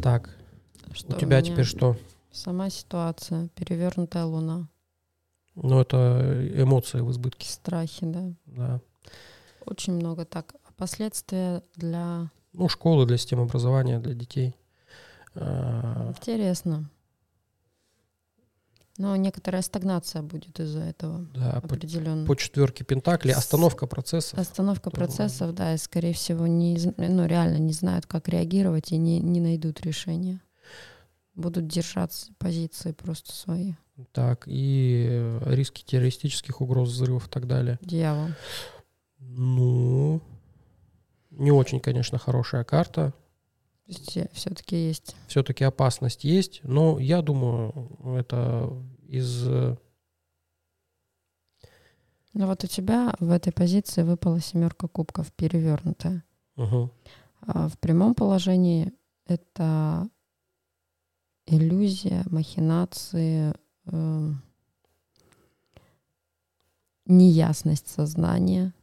[0.00, 0.30] Так,
[0.92, 1.96] что у тебя у теперь что?
[2.32, 4.68] Сама ситуация, перевернутая луна.
[5.54, 7.46] Ну, это эмоции в избытке.
[7.46, 8.32] Страхи, да.
[8.46, 8.80] Да.
[9.66, 10.54] Очень много так.
[10.64, 12.30] А последствия для...
[12.54, 14.54] Ну, школы, для системы образования, для детей.
[15.34, 16.88] А, Интересно.
[18.98, 21.24] Но некоторая стагнация будет из-за этого.
[21.32, 22.26] Да, определенно.
[22.26, 24.36] По, по четверке Пентакли остановка процессов.
[24.38, 29.20] Остановка процессов, да, и, скорее всего, не, ну, реально не знают, как реагировать и не,
[29.20, 30.42] не найдут решения.
[31.36, 33.74] Будут держаться позиции просто свои.
[34.10, 37.78] Так, и риски террористических угроз, взрывов и так далее.
[37.80, 38.30] Дьявол.
[39.20, 40.20] Ну,
[41.30, 43.14] не очень, конечно, хорошая карта.
[43.88, 45.16] Все-таки есть.
[45.28, 48.70] Все-таки опасность есть, но я думаю, это
[49.06, 49.46] из...
[52.34, 56.22] Ну вот у тебя в этой позиции выпала семерка кубков перевернутая.
[56.56, 56.90] Угу.
[57.40, 58.92] А в прямом положении
[59.26, 60.08] это
[61.46, 63.54] иллюзия, махинации,
[63.86, 64.32] э,
[67.06, 68.74] неясность сознания.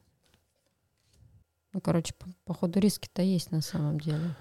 [1.74, 4.36] Ну, короче, по, по ходу риски-то есть на самом деле.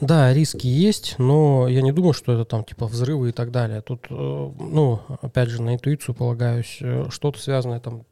[0.00, 3.80] Да, риски есть, но я не думаю, что это там типа взрывы и так далее.
[3.80, 8.04] Тут, э, ну, опять же, на интуицию полагаюсь, э, что-то связанное там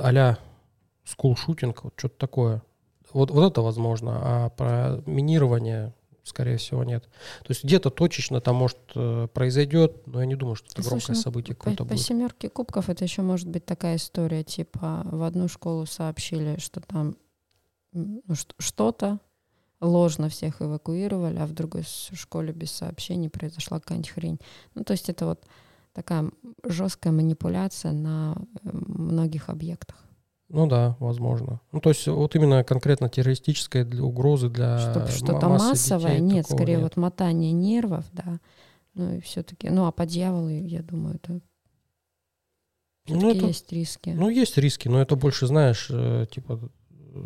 [0.00, 0.38] а-ля
[1.04, 2.62] скул-шутинг, вот что-то такое.
[3.12, 7.04] Вот, вот это возможно, а про минирование, скорее всего, нет.
[7.40, 11.00] То есть где-то точечно там, может, э, произойдет, но я не думаю, что это громкое
[11.00, 11.98] Слушай, ну, событие какое-то будет.
[11.98, 16.80] По семерке кубков это еще может быть такая история, типа в одну школу сообщили, что
[16.80, 17.16] там
[17.92, 18.22] ну,
[18.58, 19.18] что-то,
[19.82, 24.38] ложно всех эвакуировали, а в другой школе без сообщений произошла какая-нибудь хрень.
[24.74, 25.44] Ну, то есть это вот
[25.92, 26.30] такая
[26.64, 29.96] жесткая манипуляция на э, многих объектах.
[30.48, 31.60] Ну да, возможно.
[31.72, 36.46] Ну то есть вот именно конкретно террористическая для угрозы для Чтобы что-то массовое, детей, нет,
[36.46, 36.82] скорее нет.
[36.82, 38.38] вот мотание нервов, да.
[38.94, 41.40] Ну и все-таки, ну а по дьяволу, я думаю, это
[43.08, 44.10] ну, это, есть риски.
[44.10, 46.60] Ну, есть риски, но это больше, знаешь, э, типа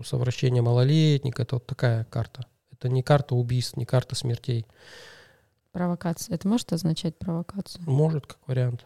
[0.05, 2.47] совращение малолетних, это вот такая карта.
[2.73, 4.67] Это не карта убийств, не карта смертей.
[5.73, 6.35] Провокация.
[6.35, 7.85] Это может означать провокацию?
[7.87, 8.85] Может, как вариант.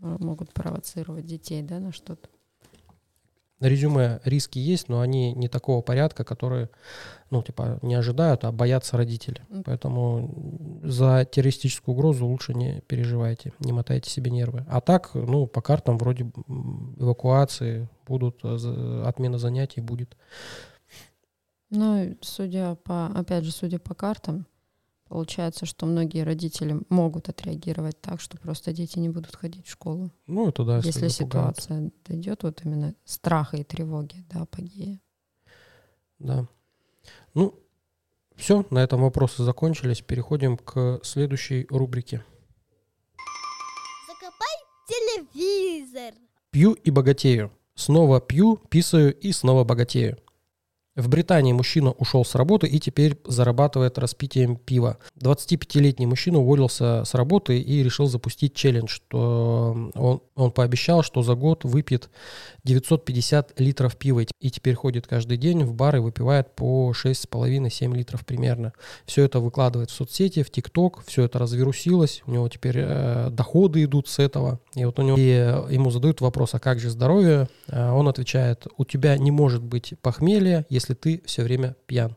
[0.00, 2.28] Могут провоцировать детей, да, на что-то.
[3.60, 6.70] на резюме риски есть, но они не такого порядка, которые,
[7.30, 9.42] ну, типа, не ожидают, а боятся родители.
[9.64, 14.64] Поэтому за террористическую угрозу лучше не переживайте, не мотайте себе нервы.
[14.68, 16.30] А так, ну, по картам вроде
[16.98, 20.16] эвакуации будут, э, отмена занятий будет.
[21.70, 24.46] Ну, судя по, опять же, судя по картам,
[25.08, 30.10] Получается, что многие родители могут отреагировать так, что просто дети не будут ходить в школу.
[30.26, 35.00] Ну, это да, если, если ситуация дойдет вот именно страха и тревоги до апогея.
[36.18, 36.46] Да.
[37.32, 37.54] Ну,
[38.36, 40.02] все, на этом вопросы закончились.
[40.02, 42.22] Переходим к следующей рубрике.
[44.06, 44.56] Закопай
[44.88, 46.12] телевизор.
[46.50, 47.50] Пью и богатею.
[47.78, 50.18] Снова пью, писаю и снова богатею.
[50.98, 54.98] В Британии мужчина ушел с работы и теперь зарабатывает распитием пива.
[55.20, 61.36] 25-летний мужчина уволился с работы и решил запустить челлендж, что он, он пообещал, что за
[61.36, 62.10] год выпьет
[62.64, 68.26] 950 литров пива и теперь ходит каждый день в бар и выпивает по 6,5-7 литров
[68.26, 68.72] примерно.
[69.06, 73.84] Все это выкладывает в соцсети, в ТикТок, все это разверусилось, у него теперь э, доходы
[73.84, 74.58] идут с этого.
[74.74, 77.48] И вот у него и ему задают вопрос, а как же здоровье?
[77.68, 82.16] А он отвечает, у тебя не может быть похмелья, если если ты все время пьян.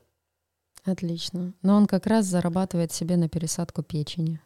[0.84, 1.54] Отлично.
[1.62, 4.40] Но он как раз зарабатывает себе на пересадку печени.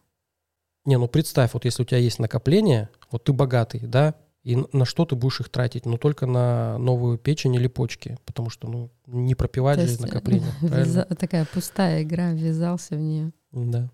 [0.85, 4.85] Не, ну представь, вот если у тебя есть накопление, вот ты богатый, да, и на
[4.85, 5.87] что ты будешь их тратить?
[5.87, 10.51] Ну, только на новую печень или почки, потому что, ну, не пропивать же накопление.
[10.61, 11.05] Вяза...
[11.17, 13.31] Такая пустая игра, ввязался в нее.
[13.51, 13.89] Да.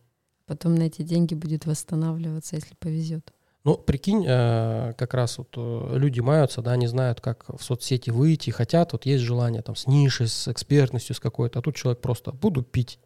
[0.46, 3.32] Потом на эти деньги будет восстанавливаться, если повезет.
[3.64, 8.10] Ну, прикинь, э, как раз вот э, люди маются, да, они знают, как в соцсети
[8.10, 12.02] выйти, хотят, вот есть желание там с нишей, с экспертностью, с какой-то, а тут человек
[12.02, 13.00] просто буду пить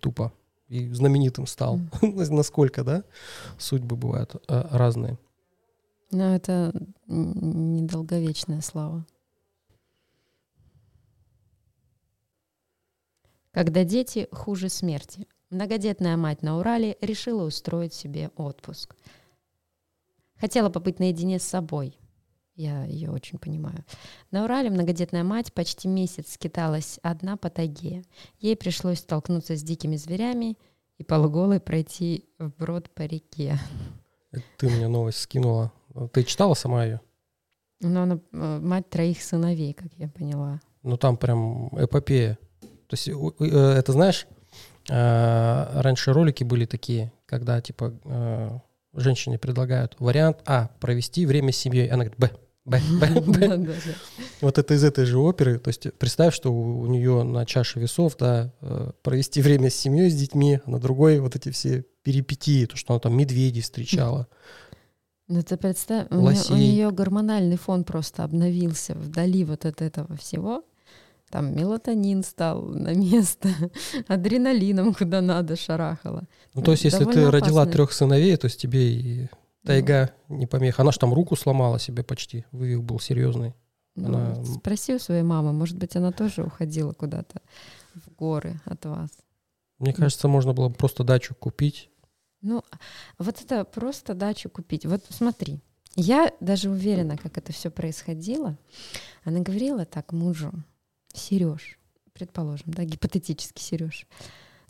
[0.00, 0.32] тупо
[0.68, 1.78] и знаменитым стал.
[2.02, 2.30] Mm.
[2.34, 3.02] Насколько, да,
[3.56, 5.18] судьбы бывают э, разные.
[6.10, 6.72] Но это
[7.06, 9.06] недолговечная слава.
[13.52, 15.26] Когда дети хуже смерти.
[15.48, 18.94] Многодетная мать на Урале решила устроить себе отпуск–
[20.40, 21.98] Хотела побыть наедине с собой.
[22.54, 23.84] Я ее очень понимаю.
[24.32, 28.02] На Урале многодетная мать почти месяц скиталась одна по тайге.
[28.40, 30.58] Ей пришлось столкнуться с дикими зверями
[30.98, 33.58] и полуголой пройти вброд по реке.
[34.56, 35.72] Ты мне новость скинула.
[36.12, 37.00] Ты читала сама ее?
[37.80, 40.60] Ну, она э, мать троих сыновей, как я поняла.
[40.82, 42.38] Ну, там прям эпопея.
[42.88, 44.26] То есть, э, это знаешь,
[44.90, 51.88] э, раньше ролики были такие, когда, типа, женщине предлагают вариант А– провести время с семьей.
[51.88, 52.30] Она говорит Б.
[52.64, 53.20] Б, Б,
[53.56, 53.74] Б.
[54.42, 55.58] Вот это из этой же оперы.
[55.58, 60.10] То есть представь, что у, нее на чаше весов, да, э, провести время с семьей,
[60.10, 64.28] с детьми, а на другой вот эти все перипетии, то, что она там медведей встречала.
[65.30, 70.64] Ну ты представь, у у нее гормональный фон просто обновился вдали вот от этого всего
[71.30, 73.48] там мелатонин стал на место,
[74.08, 76.24] адреналином куда надо шарахало.
[76.54, 77.30] Ну, то есть, если ты опасный.
[77.30, 79.28] родила трех сыновей, то есть тебе и
[79.64, 80.38] тайга ну.
[80.38, 80.82] не помеха.
[80.82, 83.54] Она же там руку сломала себе почти, вывих был серьезный.
[83.94, 84.44] Ну, она...
[84.44, 87.40] Спроси у своей мамы, может быть, она тоже уходила куда-то
[87.94, 89.10] в горы от вас.
[89.78, 91.90] Мне кажется, можно было бы просто дачу купить.
[92.40, 92.62] Ну,
[93.18, 94.86] вот это просто дачу купить.
[94.86, 95.60] Вот смотри,
[95.96, 98.56] я даже уверена, как это все происходило.
[99.24, 100.52] Она говорила так мужу,
[101.12, 101.78] Сереж,
[102.12, 104.06] предположим, да, гипотетически Сереж,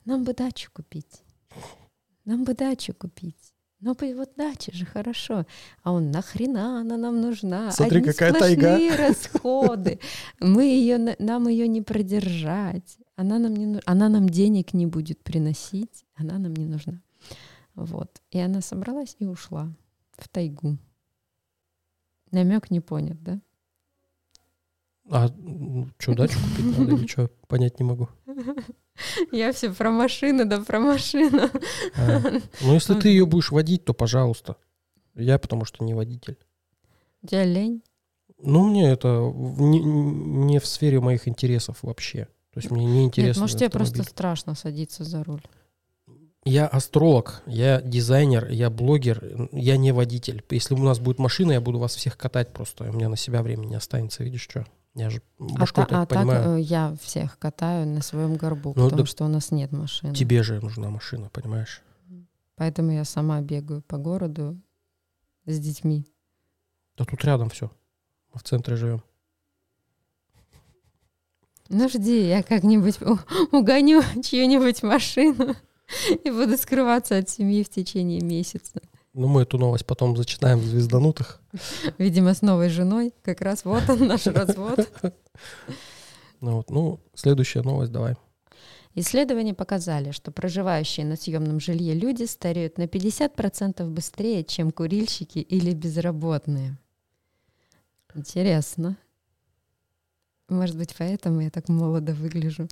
[0.05, 1.23] нам бы дачу купить.
[2.25, 3.55] Нам бы дачу купить.
[3.81, 5.47] Ну, вот дача же хорошо.
[5.83, 7.71] А он, нахрена она нам нужна?
[7.71, 8.97] Смотри, Одни какая тайга.
[8.97, 10.01] расходы.
[10.41, 12.99] Мы ее, нам ее не продержать.
[13.15, 16.05] Она нам, не, она нам денег не будет приносить.
[16.17, 17.01] Она нам не нужна.
[17.75, 18.21] Вот.
[18.33, 19.73] И она собралась и ушла
[20.17, 20.77] в тайгу.
[22.33, 23.41] Намек не понят, да?
[25.11, 25.29] А
[25.99, 27.31] что, дачу купить надо или что?
[27.47, 28.09] Понять не могу.
[29.33, 31.49] Я все про машину, да про машину.
[31.97, 32.21] А,
[32.61, 34.57] ну, если ты ее будешь водить, то пожалуйста.
[35.15, 36.37] Я потому что не водитель.
[37.23, 37.83] У тебя лень?
[38.41, 42.29] Ну, мне это не, не в сфере моих интересов вообще.
[42.53, 43.41] То есть мне не интересно.
[43.41, 45.43] Нет, может, тебе просто страшно садиться за руль.
[46.45, 50.43] Я астролог, я дизайнер, я блогер, я не водитель.
[50.51, 52.91] Если у нас будет машина, я буду вас всех катать просто.
[52.91, 54.65] У меня на себя времени не останется, видишь, что?
[54.99, 56.43] Я же башкой а, так а понимаю.
[56.43, 59.71] так э, я всех катаю на своем горбу, ну, потому да что у нас нет
[59.71, 60.13] машины.
[60.13, 61.83] Тебе же нужна машина, понимаешь?
[62.57, 64.61] Поэтому я сама бегаю по городу
[65.47, 66.05] с детьми.
[66.97, 67.71] Да тут рядом все.
[68.35, 69.05] Мы в центре живем.
[71.69, 72.99] Ну жди, я как-нибудь
[73.53, 75.55] угоню чью-нибудь машину
[76.25, 78.83] и буду скрываться от семьи в течение месяца.
[79.19, 81.43] Ну, мы эту новость потом зачитаем в «Звезданутых».
[81.99, 83.13] Видимо, с новой женой.
[83.23, 84.89] Как раз вот он, наш развод.
[86.41, 88.15] Ну, вот, ну, следующая новость давай.
[88.95, 95.75] Исследования показали, что проживающие на съемном жилье люди стареют на 50% быстрее, чем курильщики или
[95.75, 96.79] безработные.
[98.15, 98.97] Интересно.
[100.49, 102.69] Может быть, поэтому я так молодо выгляжу.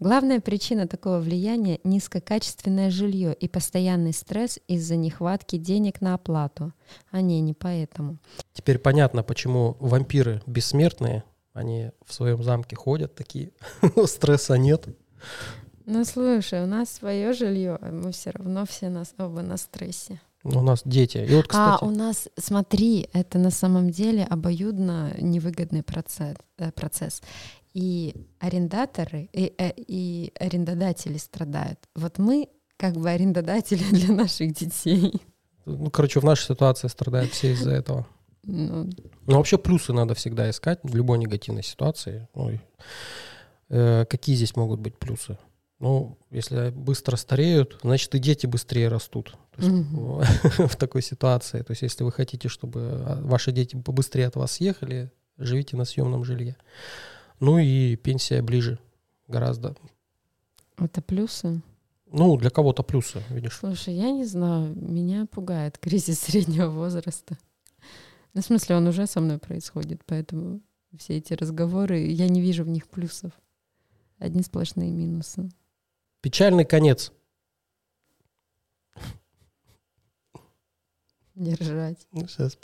[0.00, 6.72] Главная причина такого влияния— низкокачественное жилье и постоянный стресс из-за нехватки денег на оплату.
[7.10, 8.18] А не, не поэтому.
[8.52, 13.52] Теперь понятно, почему вампиры бессмертные, они в своем замке ходят такие,
[14.06, 14.88] стресса нет.
[15.86, 20.20] Ну слушай, у нас свое жилье, а мы все равно все нас оба на стрессе.
[20.42, 21.18] У нас дети.
[21.18, 21.78] И вот, кстати...
[21.82, 26.36] А у нас, смотри, это на самом деле обоюдно невыгодный процесс.
[26.58, 27.22] Э, процесс.
[27.74, 31.78] И арендаторы, и, э, и арендодатели страдают.
[31.94, 35.12] Вот мы как бы арендодатели для наших детей.
[35.66, 38.06] Ну, короче, в нашей ситуации страдают все из-за этого.
[38.44, 38.90] Ну,
[39.26, 42.28] Но вообще плюсы надо всегда искать в любой негативной ситуации.
[42.34, 42.60] Ой.
[43.70, 45.38] Э, какие здесь могут быть плюсы?
[45.80, 49.36] Ну, если быстро стареют, значит и дети быстрее растут.
[49.56, 50.22] Есть, угу.
[50.68, 51.62] в такой ситуации.
[51.62, 55.84] То есть, если вы хотите, чтобы а, ваши дети побыстрее от вас съехали, живите на
[55.84, 56.56] съемном жилье.
[57.44, 58.78] Ну и пенсия ближе
[59.28, 59.76] гораздо.
[60.78, 61.60] Это плюсы?
[62.06, 63.58] Ну, для кого-то плюсы, видишь.
[63.58, 67.36] Слушай, я не знаю, меня пугает кризис среднего возраста.
[68.32, 70.62] Ну, в смысле, он уже со мной происходит, поэтому
[70.96, 73.32] все эти разговоры, я не вижу в них плюсов.
[74.18, 75.50] Одни сплошные минусы.
[76.22, 77.12] Печальный конец.
[81.34, 82.06] Держать.
[82.10, 82.56] Ну, сейчас.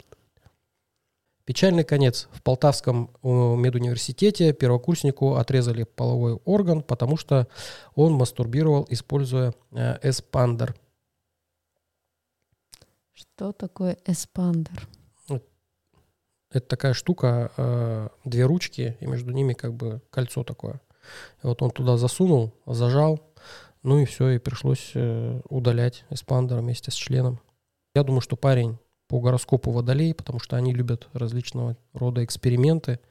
[1.45, 2.27] Печальный конец.
[2.31, 7.47] В Полтавском э, медуниверситете первокурснику отрезали половой орган, потому что
[7.95, 10.75] он мастурбировал, используя э, эспандер.
[13.11, 14.87] Что такое эспандер?
[16.51, 20.81] Это такая штука, э, две ручки, и между ними как бы кольцо такое.
[21.43, 23.19] И вот он туда засунул, зажал,
[23.81, 24.93] ну и все, и пришлось
[25.49, 27.39] удалять эспандер вместе с членом.
[27.95, 28.77] Я думаю, что парень
[29.11, 33.01] по гороскопу водолей, потому что они любят различного рода эксперименты.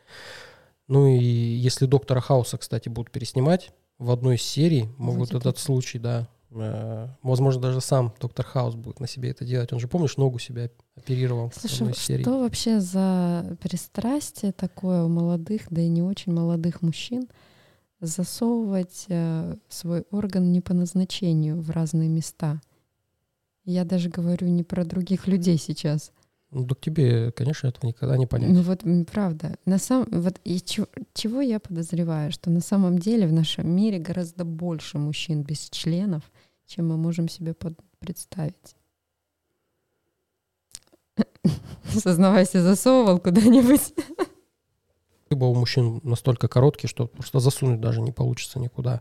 [0.88, 5.98] Ну и если доктора Хауса, кстати, будут переснимать в одной из серий, могут этот случай,
[5.98, 9.74] да, э, возможно, даже сам доктор Хаус будет на себе это делать.
[9.74, 12.22] Он же, помнишь, ногу себя оперировал Слушай, в одной из серий.
[12.22, 17.28] что вообще за пристрастие такое у молодых, да и не очень молодых мужчин–
[18.00, 22.60] засовывать э, свой орган не по назначению в разные места.
[23.64, 26.12] Я даже говорю не про других людей сейчас.
[26.50, 28.50] Ну, так тебе, конечно, этого никогда не понять.
[28.50, 29.56] Ну вот, правда.
[29.66, 33.98] На сам, вот и чего, чего я подозреваю, что на самом деле в нашем мире
[33.98, 36.24] гораздо больше мужчин без членов,
[36.66, 38.74] чем мы можем себе под, представить.
[41.84, 43.94] Сознавайся, засовывал куда-нибудь.
[45.30, 49.00] либо у мужчин настолько короткий, что просто засунуть даже не получится никуда.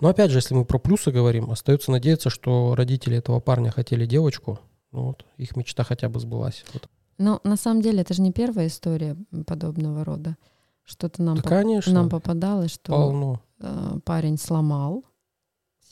[0.00, 4.04] Но опять же, если мы про плюсы говорим, остается надеяться, что родители этого парня хотели
[4.04, 4.60] девочку,
[4.92, 6.64] ну вот, их мечта хотя бы сбылась.
[6.74, 6.88] Вот.
[7.16, 10.36] Но на самом деле это же не первая история подобного рода.
[10.84, 11.92] Что-то нам, да, конечно.
[11.92, 13.40] нам попадалось, что Полно.
[13.60, 15.04] Э, парень сломал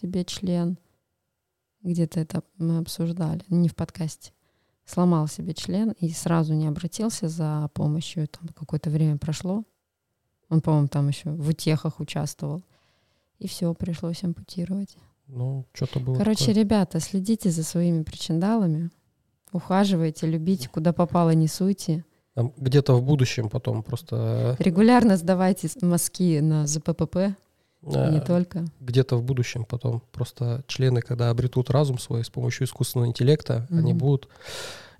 [0.00, 0.78] себе член.
[1.82, 4.32] Где-то это мы обсуждали, не в подкасте
[4.90, 8.28] сломал себе член и сразу не обратился за помощью.
[8.28, 9.64] Там какое-то время прошло.
[10.48, 12.62] Он, по-моему, там еще в утехах участвовал.
[13.38, 14.96] И все, пришлось ампутировать.
[15.26, 16.16] Ну, что-то было.
[16.16, 16.62] Короче, такое.
[16.62, 18.90] ребята, следите за своими причиндалами.
[19.52, 22.04] Ухаживайте, любите, куда попало, не суйте.
[22.34, 24.56] Там где-то в будущем потом просто...
[24.58, 27.36] Э, Регулярно сдавайте мазки на ЗППП.
[27.86, 28.66] А, не только.
[28.80, 33.78] Где-то в будущем потом просто члены, когда обретут разум свой с помощью искусственного интеллекта, mm-hmm.
[33.78, 34.28] они будут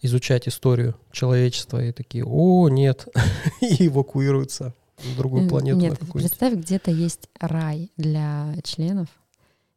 [0.03, 3.07] изучать историю человечества и такие, о, нет,
[3.61, 5.79] и эвакуируются на другую планету.
[5.79, 9.09] Нет, представь, где-то есть рай для членов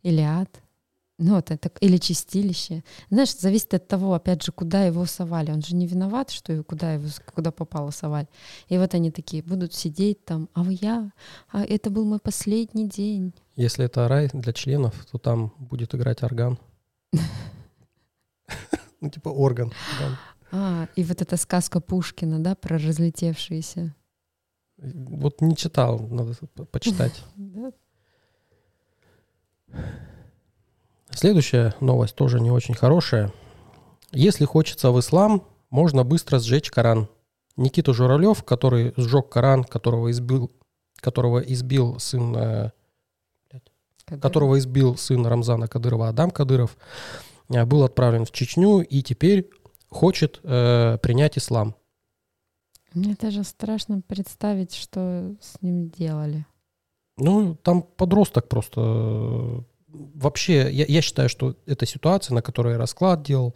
[0.02, 0.50] или ад.
[1.20, 2.84] Ну, вот это, или чистилище.
[3.12, 5.52] Знаешь, зависит от того, опять же, куда его совали.
[5.52, 8.28] Он же не виноват, что его, куда его куда попало совали.
[8.68, 11.12] И вот они такие будут сидеть там, а я,
[11.52, 13.34] а это был мой последний день.
[13.56, 16.58] Если это рай для членов, то там будет играть орган.
[19.02, 19.74] Ну, типа орган.
[20.50, 23.94] А, и вот эта сказка Пушкина, да, про разлетевшиеся.
[24.78, 26.36] Вот не читал, надо
[26.72, 27.22] почитать.
[31.24, 33.32] Следующая новость тоже не очень хорошая.
[34.12, 37.08] Если хочется в ислам, можно быстро сжечь Коран.
[37.56, 40.52] Никита Журавлев, который сжег Коран, которого избил,
[40.98, 42.72] которого избил сын, э,
[44.20, 46.76] которого избил сын Рамзана Кадырова Адам Кадыров,
[47.48, 49.50] э, был отправлен в Чечню и теперь
[49.88, 51.74] хочет э, принять ислам.
[52.94, 56.46] Мне даже страшно представить, что с ним делали.
[57.16, 59.64] Ну, там подросток просто...
[59.94, 63.56] Вообще, я, я считаю, что эта ситуация, на которой я расклад делал,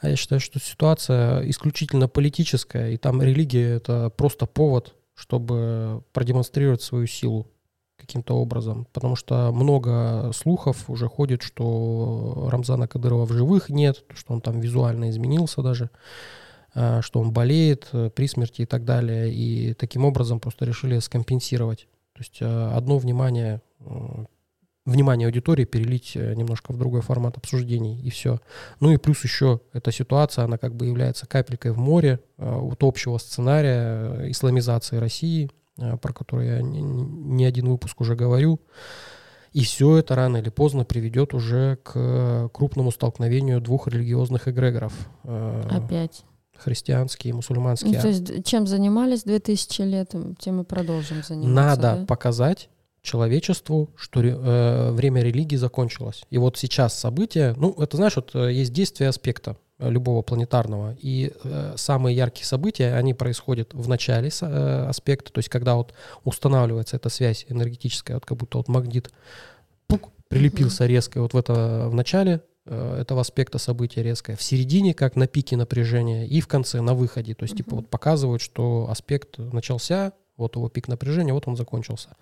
[0.00, 6.82] а я считаю, что ситуация исключительно политическая, и там религия— это просто повод, чтобы продемонстрировать
[6.82, 7.48] свою силу
[7.96, 8.86] каким-то образом.
[8.92, 14.60] Потому что много слухов уже ходит, что Рамзана Кадырова в живых нет, что он там
[14.60, 15.90] визуально изменился даже,
[16.74, 19.32] а, что он болеет э, при смерти и так далее.
[19.32, 21.88] И таким образом просто решили скомпенсировать.
[22.12, 24.24] То есть э, одно внимание, э,
[24.86, 28.40] внимание аудитории перелить э, немножко в другой формат обсуждений, и все.
[28.80, 32.82] Ну и плюс еще эта ситуация, она как бы является капелькой в море э, от
[32.82, 38.60] общего сценария э, исламизации России, про который я не, один выпуск уже говорю.
[39.52, 44.94] И все это рано или поздно приведет уже к крупному столкновению двух религиозных эгрегоров.
[45.22, 46.24] Опять.
[46.56, 51.54] Христианский и Ну, то есть чем занимались 2000 лет, тем и продолжим заниматься.
[51.54, 52.06] Надо да?
[52.06, 52.70] показать
[53.06, 56.22] человечеству, что э, время религии закончилось.
[56.28, 60.96] И вот сейчас события, ну, это знаешь, вот э, есть действие аспекта э, любого планетарного,
[61.00, 65.94] и э, самые яркие события, они происходят в начале э, аспекта, то есть когда вот
[66.24, 69.10] устанавливается эта связь энергетическая, вот как будто вот магнит
[69.86, 74.92] пук, прилепился резко вот в это в начале э, этого аспекта события резкое, в середине
[74.92, 77.76] как на пике напряжения и в конце на выходе, то есть типа Мгм.
[77.76, 82.16] вот показывают, что аспект начался, вот его пик напряжения, вот он закончился.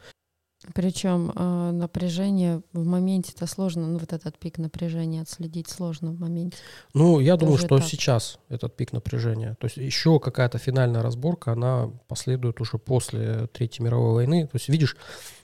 [0.73, 6.21] Причем э, напряжение в моменте это сложно, ну вот этот пик напряжения отследить сложно в
[6.21, 6.57] моменте.
[6.95, 7.87] Ну, я думаю, Даже что так.
[7.87, 9.57] сейчас этот пик напряжения.
[9.61, 14.47] То есть еще какая-то финальная разборка, она последует уже после Третьей мировой войны.
[14.47, 14.97] То есть, видишь,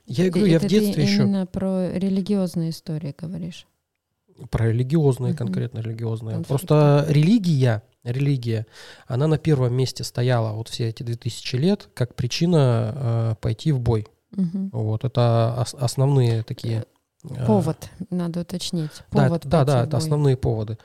[0.06, 3.66] я и говорю, я в Это ты детстве еще именно про религиозные истории говоришь.
[4.50, 5.38] про религиозные, Мгм.
[5.38, 6.36] конкретно религиозные.
[6.36, 6.48] Конфликты.
[6.66, 8.66] Просто религия, религия,
[9.06, 13.80] она на первом месте стояла вот все эти 2000 лет как причина э, пойти в
[13.80, 14.06] бой.
[14.32, 14.70] Мгм.
[14.72, 16.84] Вот это ос- основные такие...
[17.28, 18.90] э, Повод, надо уточнить.
[19.12, 20.78] Да, Повод да, да, в это основные поводы.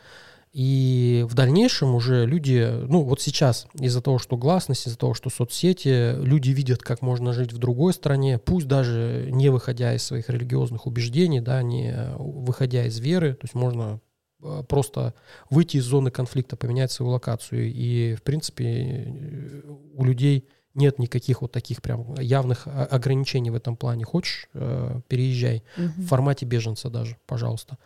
[0.52, 5.30] И в дальнейшем уже люди, ну вот сейчас из-за того, что гласность, из-за того, что
[5.30, 10.30] соцсети, люди видят, как можно жить в другой стране, пусть даже не выходя из своих
[10.30, 14.00] религиозных убеждений, да, не выходя из веры, то есть можно
[14.42, 15.14] э, просто
[15.50, 17.70] выйти из зоны конфликта, поменять свою локацию.
[17.74, 19.62] И, в принципе, э,
[19.94, 24.06] у людей нет никаких вот таких прям явных о- ограничений в этом плане.
[24.06, 25.92] Хочешь, э, переезжай Мгм.
[26.04, 27.78] в формате беженца даже, пожалуйста.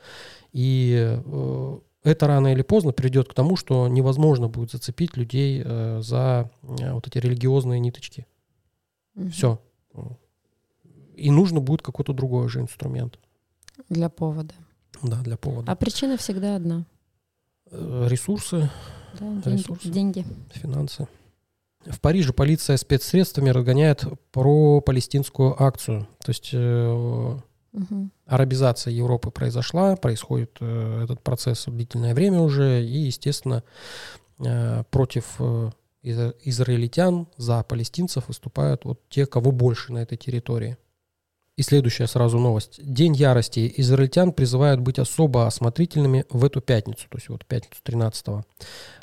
[0.52, 6.02] И э, это рано или поздно приведет к тому, что невозможно будет зацепить людей э,
[6.02, 8.26] за э, вот эти религиозные ниточки.
[9.16, 9.32] Мгм.
[9.32, 9.62] Все.
[11.16, 13.20] И нужно будет какой-то другой уже инструмент.
[13.90, 14.54] Для повода.
[15.04, 15.72] Да, для повода.
[15.72, 16.86] А причина всегда одна.
[17.72, 18.70] Ресурсы,
[19.20, 19.50] Да, деньги.
[19.62, 19.90] Ресурсы.
[19.90, 20.26] деньги.
[20.54, 21.08] финансы.
[21.86, 26.08] В Париже полиция спецсредствами разгоняет про палестинскую акцию.
[26.24, 27.38] То есть э,
[27.72, 28.12] Мгм.
[28.26, 33.64] арабизация Европы произошла, происходит э, этот процесс длительное время уже, и, естественно,
[34.40, 35.70] э, против э,
[36.04, 40.78] изра- израильтян за палестинцев выступают вот те, кого больше на этой территории.
[41.60, 42.80] И следующая сразу новость.
[42.82, 43.74] День ярости.
[43.76, 48.45] Израильтян призывают быть особо осмотрительными в эту пятницу, то есть вот пятницу 13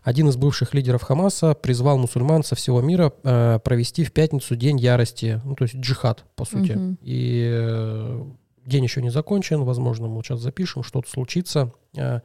[0.02, 4.80] Один из бывших лидеров Хамаса призвал мусульман со всего мира э, провести в пятницу День
[4.80, 6.72] ярости, ну то есть джихад, по сути.
[6.72, 6.98] Мгм.
[7.02, 8.24] И э,
[8.64, 11.74] день еще не закончен, возможно, мы сейчас запишем, что-то случится.
[11.94, 12.20] Э,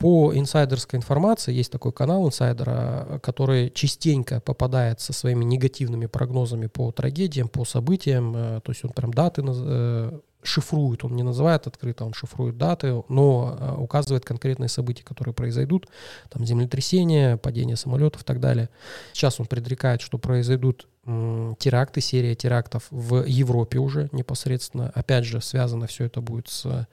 [0.00, 6.90] По инсайдерской информации, есть такой канал инсайдера, который частенько попадает со своими негативными прогнозами по
[6.90, 12.06] трагедиям, по событиям, э, то есть он прям даты э, шифрует, он не называет открыто,
[12.06, 15.86] он шифрует даты, но э, указывает конкретные события, которые произойдут,
[16.30, 18.70] там землетрясение, падение самолетов и так далее.
[19.12, 24.90] Сейчас он предрекает, что произойдут теракты, серия терактов в Европе уже непосредственно.
[24.94, 26.86] Опять же, связано все это будет с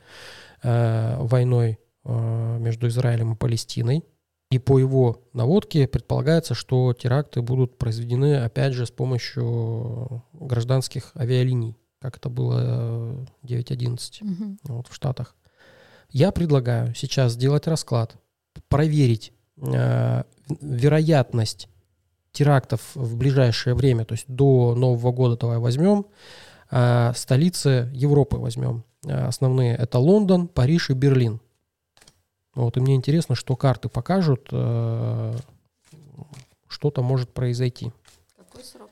[0.63, 1.77] войной
[2.07, 4.03] между Израилем и Палестиной.
[4.49, 11.75] И по его наводке предполагается, что теракты будут произведены, опять же, с помощью гражданских авиалиний,
[11.99, 14.59] как это было э, 9.11 Мгм.
[14.63, 15.35] вот, в Штатах.
[16.09, 18.15] Я предлагаю сейчас сделать расклад,
[18.69, 20.23] проверить э,
[20.61, 21.67] вероятность
[22.31, 26.05] терактов в ближайшее время, то есть до Нового года давай возьмем,
[26.71, 28.85] э, столицы Европы возьмем.
[29.05, 31.41] Э, основные это Лондон, Париж и Берлин.
[32.57, 35.37] Вот, и мне интересно, что карты покажут, э,
[36.67, 37.91] что-то может произойти.
[38.35, 38.89] Какой срок?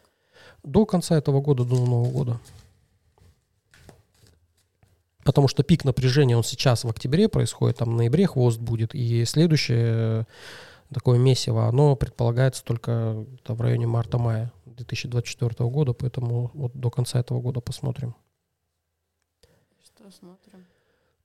[0.62, 2.40] До конца этого года, до Нового года.
[5.24, 9.26] Потому что пик напряжения, он сейчас в октябре происходит, там в ноябре хвост будет, и
[9.26, 10.28] следующее
[10.94, 17.42] такое месиво, оно предполагается только в районе марта-мая 2024 года, поэтому вот до конца этого
[17.42, 18.14] года посмотрим.
[19.84, 20.45] Что смотрим?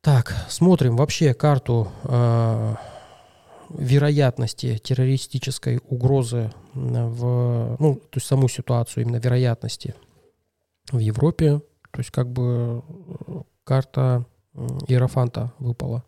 [0.03, 2.75] Так, смотрим вообще карту э,
[3.69, 9.95] вероятности террористической угрозы в, ну, то есть саму ситуацию именно вероятности
[10.91, 11.61] в Европе.
[11.91, 12.83] То есть как бы
[13.27, 14.25] э, карта
[14.89, 16.03] Иерофанта выпала.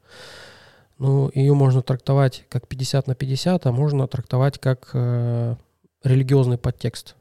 [0.98, 5.56] Ну, ее можно трактовать как 50 на 50, а можно трактовать как э,
[6.02, 7.14] религиозный подтекст.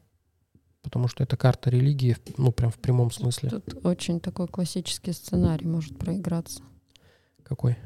[0.81, 3.49] Потому что это карта религии, ну, прям в прямом смысле.
[3.49, 6.63] Тут очень такой классический сценарий может проиграться.
[7.43, 7.77] Какой?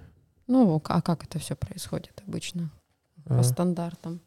[0.47, 2.71] Ну, а как это все происходит обычно?
[3.25, 3.43] По а.
[3.43, 4.21] стандартам.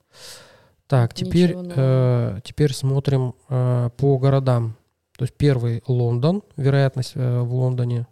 [0.86, 4.74] Так, теперь, э, теперь смотрим э, по городам.
[5.16, 8.06] То есть первый Лондон, вероятность э, в Лондоне.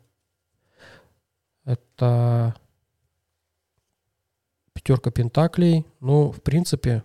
[1.64, 2.54] Это
[4.74, 5.86] пятерка пентаклей.
[6.00, 7.02] Ну, в принципе,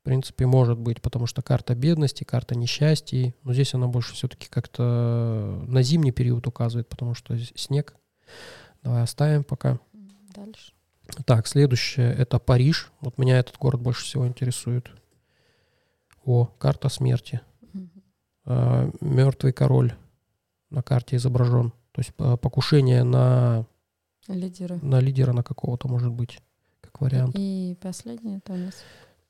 [0.00, 3.34] в принципе, может быть, потому что карта бедности, карта несчастья.
[3.42, 7.94] Но здесь она больше все-таки как-то на зимний период указывает, потому что снег.
[8.82, 9.78] Давай оставим пока.
[10.34, 10.72] Дальше.
[11.26, 12.90] Так, следующее это Париж.
[13.02, 14.90] Вот меня этот город больше всего интересует.
[16.24, 17.42] О, карта смерти.
[17.74, 17.88] Угу.
[18.46, 19.94] А, мертвый король
[20.70, 21.72] на карте изображен.
[21.92, 23.66] То есть покушение на
[24.28, 26.38] лидера, на лидера на какого-то может быть,
[26.80, 27.34] как вариант.
[27.38, 28.74] И последнее это у нас.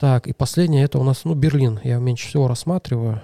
[0.00, 1.78] Так, и последнее это у нас, ну, Берлин.
[1.84, 3.20] Я меньше всего рассматриваю.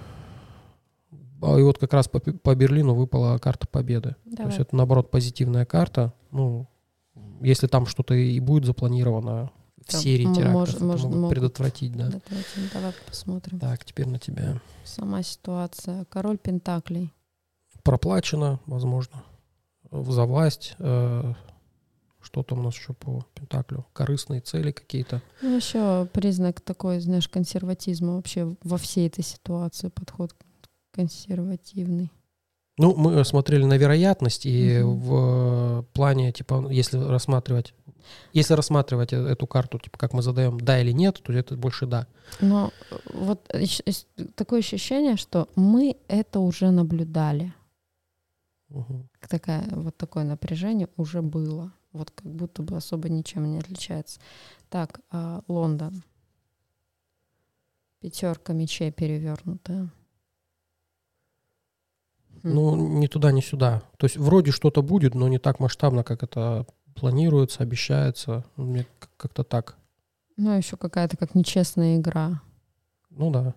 [1.41, 4.14] А, и вот как раз по, по Берлину выпала карта победы.
[4.27, 4.37] Давай.
[4.37, 6.12] То есть это, наоборот, позитивная карта.
[6.33, 6.68] Ну,
[7.41, 11.93] если там что-то и будет запланировано в там серии терактов, мож, это мож, могут предотвратить,
[11.97, 12.09] да.
[12.09, 12.72] Предотвратить.
[12.74, 13.59] Давай посмотрим.
[13.59, 14.61] Так, теперь на тебя.
[14.85, 16.05] Сама ситуация.
[16.11, 17.11] Король Пентаклей.
[17.85, 19.22] Проплачено, возможно.
[19.91, 20.74] За власть.
[20.79, 21.33] Э,
[22.37, 23.87] что там у нас еще по Пентаклю?
[23.95, 25.22] Корыстные цели какие-то.
[25.41, 30.34] Ну, еще признак такой, знаешь, консерватизма вообще во всей этой ситуации, подход
[30.93, 32.12] консервативный.
[32.76, 34.97] Ну, мы смотрели на вероятность, и угу.
[34.97, 37.72] в плане, типа, если рассматривать,
[38.34, 41.87] если рассматривать э, эту карту, типа, как мы задаем да или нет, то это больше
[41.87, 42.07] да.
[42.43, 42.70] Но
[43.14, 43.51] вот
[44.34, 47.55] такое ощущение, что мы это уже наблюдали.
[48.68, 49.09] Угу.
[49.30, 51.72] Такая, вот такое напряжение уже было.
[51.97, 54.20] Вот как будто бы особо ничем не отличается.
[54.68, 56.03] Так, а, Лондон.
[58.01, 59.90] Пятерка мечей перевернутая.
[62.42, 63.82] Ну, ни туда, ни сюда.
[63.97, 68.44] То есть вроде что-то будет, но не так масштабно, как это планируется, обещается.
[68.57, 68.86] Мне
[69.16, 69.76] как-то так.
[70.36, 72.40] Ну, а еще какая-то как нечестная игра.
[73.11, 73.55] Ну да.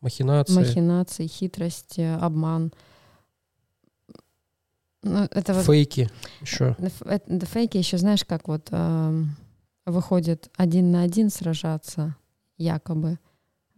[0.00, 0.54] Махинации.
[0.54, 2.72] Махинации, хитрости, обман.
[5.02, 6.76] Ну, это фейки еще.
[6.78, 9.24] Это, фейки еще, знаешь, как вот э,
[9.86, 12.16] выходит один на один сражаться,
[12.56, 13.18] якобы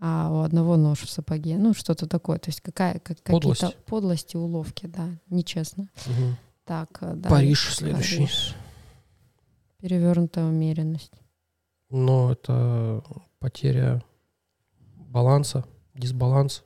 [0.07, 1.57] а у одного нож в сапоге.
[1.57, 2.39] Ну, что-то такое.
[2.39, 3.62] То есть какая, как, Подлость.
[3.62, 5.89] какие-то подлости, уловки, да, нечестно.
[6.05, 6.37] Угу.
[6.64, 7.31] Так, э, да.
[7.31, 8.18] Париж следующий.
[8.18, 8.55] Париж.
[9.79, 11.12] Перевернутая умеренность.
[11.89, 13.03] Но это
[13.39, 14.03] потеря
[15.09, 15.64] баланса,
[15.95, 16.64] дисбаланс.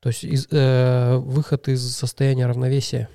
[0.00, 3.08] То есть из, э, выход из состояния равновесия.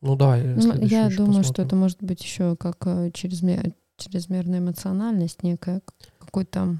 [0.00, 1.42] Ну да, ну, я думаю, посмотрим.
[1.42, 5.82] что это может быть еще как э, чрезмер, чрезмерная эмоциональность, некая
[6.20, 6.76] какой-то...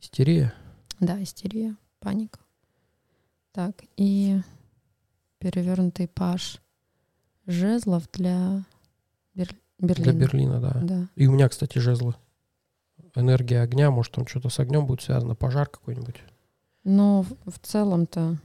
[0.00, 0.52] Истерия?
[0.98, 2.40] Да, истерия, паника.
[3.52, 4.40] Так, и
[5.38, 6.60] перевернутый паш
[7.46, 8.64] жезлов для
[9.34, 9.54] Бер...
[9.78, 10.12] Берлина.
[10.12, 10.80] Для Берлина, да.
[10.82, 11.08] да.
[11.16, 12.14] И у меня, кстати, жезлы.
[13.14, 16.16] Энергия огня, может, там что-то с огнем будет связано, пожар какой-нибудь.
[16.84, 18.38] Но в, целом-то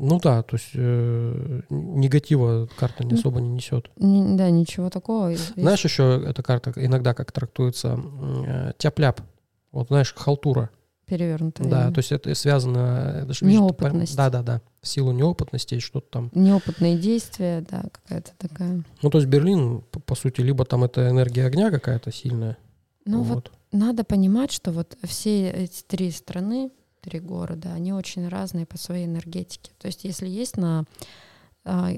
[0.00, 3.90] ну да, то есть э, негатива карта не особо не несет.
[3.96, 5.34] Не, да, ничего такого.
[5.56, 7.98] Знаешь, еще эта карта иногда как трактуется
[8.46, 9.20] э, тяп-ляп.
[9.72, 10.70] Вот знаешь, халтура.
[11.06, 11.68] Перевернутая.
[11.68, 13.24] Да, то есть это связано...
[13.28, 14.14] Это Неопытность.
[14.14, 14.60] Да, да, да.
[14.82, 16.30] В силу неопытности что-то там.
[16.32, 18.84] Неопытные действия, да, какая-то такая.
[19.02, 22.56] Ну, то есть Берлин, по, по сути, либо там это энергия огня какая-то сильная.
[23.04, 23.34] Ну вот.
[23.34, 28.78] вот надо понимать, что вот все эти три страны, три города, они очень разные по
[28.78, 29.72] своей энергетике.
[29.78, 30.84] То есть если есть на,
[31.64, 31.90] а,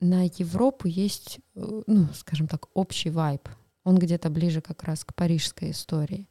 [0.00, 3.48] на Европу есть, э, ну, скажем так, общий вайб,
[3.84, 6.28] он где-то ближе как раз к парижской истории.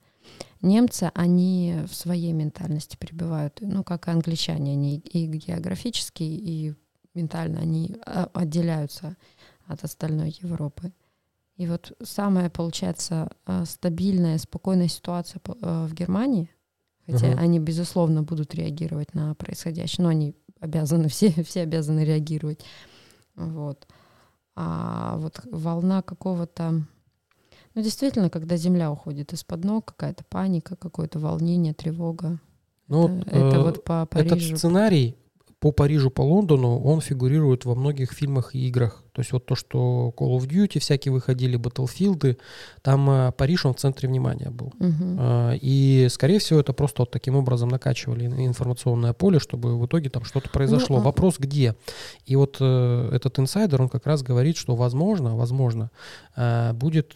[0.62, 6.74] Немцы, они в своей ментальности пребывают, ну, как и англичане, они и географически, и
[7.14, 9.18] ментально они а, отделяются
[9.68, 10.91] от остальной Европы.
[11.56, 16.49] И вот самая, получается, а, стабильная, спокойная ситуация э, в Германии—
[17.06, 17.38] Хотя uh-huh.
[17.38, 20.04] они, безусловно, будут реагировать на происходящее.
[20.04, 22.64] Но они обязаны, все, все обязаны реагировать.
[23.36, 23.88] Вот.
[24.56, 26.86] А вот волна какого-то...
[27.76, 32.39] Ну, действительно, когда земля уходит из-под ног, какая-то паника, какое-то волнение, тревога.
[32.88, 34.36] Ну, это, вот, это э, вот по Парижу.
[34.36, 35.18] Этот сценарий
[35.60, 39.03] по Парижу, по Лондону, он фигурирует во многих фильмах и играх.
[39.14, 42.38] То есть вот то, что Call of Duty всякие выходили, Battlefield,
[42.82, 44.74] там э, Париж, он в центре внимания был.
[44.80, 45.51] Мгм.
[45.61, 50.09] И, скорее всего, это просто вот таким образом накачивали ин- информационное поле, чтобы в итоге
[50.09, 50.97] там что-то произошло.
[50.97, 51.76] а- Вопрос где?
[52.26, 55.91] И вот э, этот инсайдер, он как раз говорит, что возможно, возможно,
[56.36, 57.16] э, будет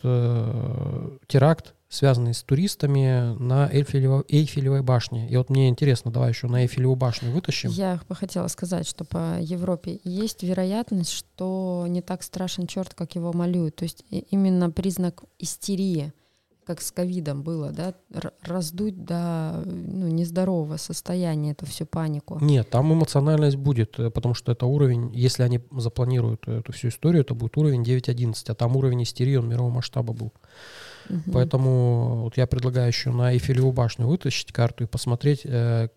[1.28, 5.30] теракт, связанный с туристами на Эйфелево- Эйфелевой башне.
[5.30, 7.70] И вот мне интересно, давай еще на Эйфелеву башню вытащим.
[7.70, 13.16] Я бы хотела сказать, что по Европе есть вероятность, что не так страшен черт, как
[13.16, 13.78] его малюют.
[13.78, 16.12] То есть именно признак истерии,
[16.66, 17.94] как с ковидом было, да,
[18.42, 22.38] раздуть до ну, нездорового состояния эту всю панику.
[22.42, 27.22] Нет, там эмоциональность будет, э, потому что это уровень, если они запланируют эту всю историю,
[27.22, 30.34] это будет уровень 9.11, а там уровень истерии, он мирового масштаба был.
[31.10, 31.32] Мгм.
[31.34, 35.90] Поэтому вот я предлагаю еще на Эйфелеву башню вытащить карту и посмотреть э,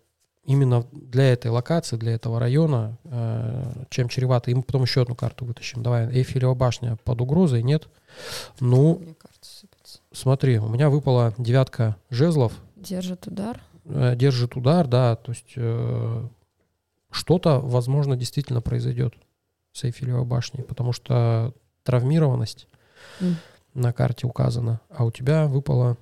[0.45, 4.51] именно для этой локации, для этого района, э, чем чревато.
[4.51, 5.83] И мы потом еще одну карту вытащим.
[5.83, 7.87] Давай, Эйфелева башня под угрозой, нет?
[8.59, 9.01] Ну,
[10.11, 13.61] смотри, у меня выпала девятка жезлов, Держит удар.
[13.85, 16.27] э, держит удар, да, то есть э,
[17.11, 19.13] что-то, возможно, действительно произойдет
[19.73, 21.53] с Эйфелевой башней, потому что
[21.83, 22.67] травмированность
[23.19, 23.35] М.
[23.73, 25.97] на карте указана, а у тебя выпала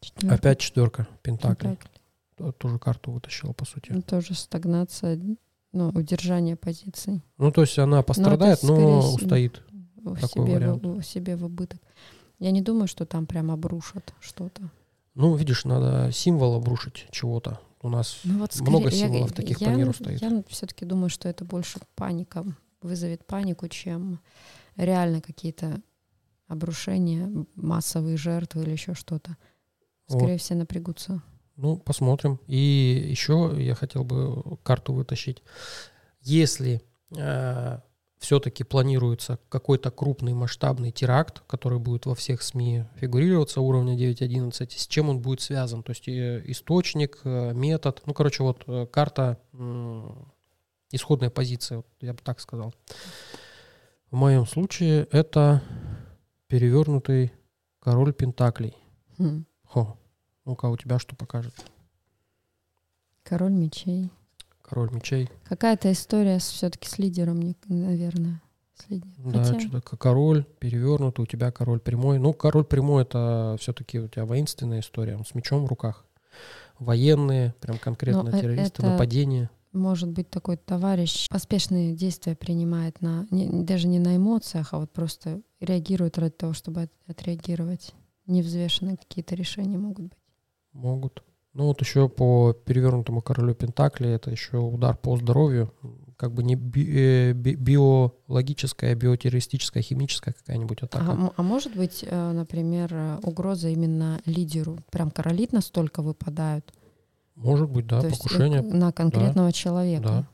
[0.00, 0.34] Четвёртый.
[0.34, 1.76] опять четверка пентаклей.
[1.76, 1.88] Пентакль.
[2.36, 3.92] Т- Тоже карту вытащила, по сути.
[3.92, 5.18] Ну, Тоже стагнация,
[5.72, 7.22] ну, удержание позиций.
[7.38, 9.62] Ну, то есть она пострадает, но, скорее всего, устоит.
[9.96, 10.82] в Такой себе, вариант.
[10.84, 11.80] в, в себе в убыток.
[12.38, 14.70] Я не думаю, что там прям обрушат что-то.
[15.14, 17.58] Ну, видишь, надо символ обрушить чего-то.
[17.80, 20.20] У нас Ну вот много скорее- я- символов таких я, по миру стоит.
[20.20, 22.44] Я все-таки думаю, что это больше паника
[22.82, 24.20] вызовет панику, чем
[24.76, 25.80] реально какие-то
[26.46, 29.36] обрушения, массовые жертвы или еще что-то.
[30.08, 30.18] Вот.
[30.18, 31.22] Скорее все напрягутся.
[31.56, 32.40] Ну, посмотрим.
[32.46, 35.42] И еще я хотел бы карту вытащить.
[36.20, 36.82] Если
[38.18, 44.86] все-таки планируется какой-то крупный масштабный теракт, который будет во всех СМИ фигурироваться уровня 9.11, с
[44.86, 45.82] чем он будет связан?
[45.82, 48.02] То есть э, источник, э, метод.
[48.06, 50.32] Ну, короче, вот э, карта м,
[50.90, 52.74] исходная позиция, вот я бы так сказал.
[54.10, 55.62] В моем случае это
[56.60, 57.32] перевернутый
[57.80, 58.74] король Пентаклей.
[59.18, 59.44] Хм.
[59.66, 59.98] Хо.
[60.46, 61.52] Ну-ка, у тебя что покажет?
[63.24, 64.10] Король мечей.
[64.62, 65.28] Король мечей.
[65.44, 68.40] Какая-то история все-таки с лидером, наверное.
[68.74, 69.32] С лидером.
[69.32, 72.18] Да, Хотя- что-то король перевернутый, у тебя король прямой.
[72.18, 76.06] Ну, король прямой это все-таки у тебя воинственная история, он с мечом в руках.
[76.78, 79.50] Военные, прям конкретно Но э- террористы, это- нападения.
[79.72, 84.90] Может быть, такой товарищ поспешные действия принимает на не- даже не на эмоциях, а вот
[84.90, 87.92] просто реагирует ради того, чтобы от- отреагировать.
[88.26, 90.18] Невзвешенные какие-то решения могут быть.
[90.72, 91.22] Могут.
[91.52, 95.72] Ну вот еще по перевернутому королю Пентакли это еще удар по здоровью,
[96.16, 101.12] как бы не би- э, би- биологическая, биотеррористическая, химическая какая-нибудь А, атака.
[101.12, 104.78] м- а может быть, э, например, э, угроза именно лидеру?
[104.90, 106.72] Прям королит настолько выпадают?
[107.36, 108.62] Может быть, да, То покушение.
[108.62, 110.02] на конкретного человека.
[110.02, 110.28] Да,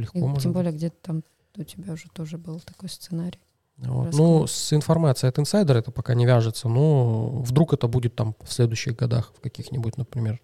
[0.00, 1.22] легко И может тем более где-то там
[1.56, 3.40] у тебя уже тоже был такой сценарий.
[3.78, 4.14] Вот.
[4.14, 8.52] Ну, с информацией от инсайдера это пока не вяжется, но вдруг это будет там в
[8.52, 10.40] следующих годах, в каких-нибудь, например,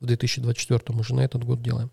[0.00, 1.90] в 2024 мы же на этот год делаем.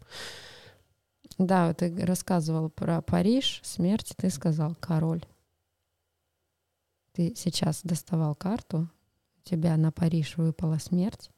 [1.38, 5.24] Да, ты рассказывал про Париж, смерть, ты сказал король.
[7.14, 8.90] Ты сейчас доставал карту,
[9.38, 11.30] у тебя на Париж выпала смерть,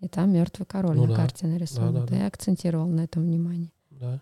[0.00, 1.94] и там мертвый король Ну на да, карте нарисован.
[1.94, 3.70] да, да, ты акцентировал на этом внимание.
[3.90, 4.20] Да.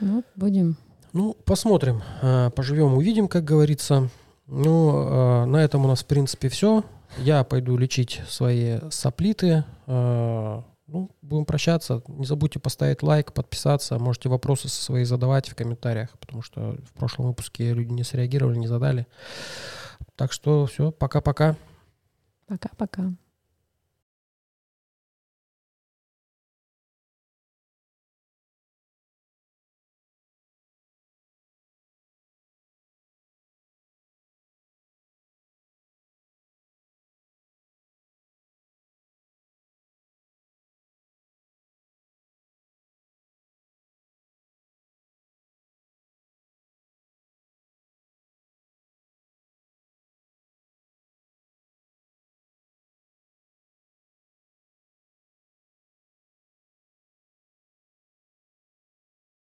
[0.00, 0.76] Ну, будем.
[1.12, 4.08] Ну, посмотрим, э, поживем, увидим, как говорится.
[4.46, 6.84] Ну, э, на этом у нас, в принципе, все.
[7.18, 9.64] Я пойду лечить свои соплиты.
[9.86, 12.02] Э, Ну, будем прощаться.
[12.08, 13.98] Не забудьте поставить лайк, подписаться.
[13.98, 18.66] Можете вопросы свои задавать в комментариях, потому что в прошлом выпуске люди не среагировали, не
[18.66, 19.06] задали.
[20.16, 21.56] Так что все, пока-пока.
[22.46, 23.12] Пока-пока.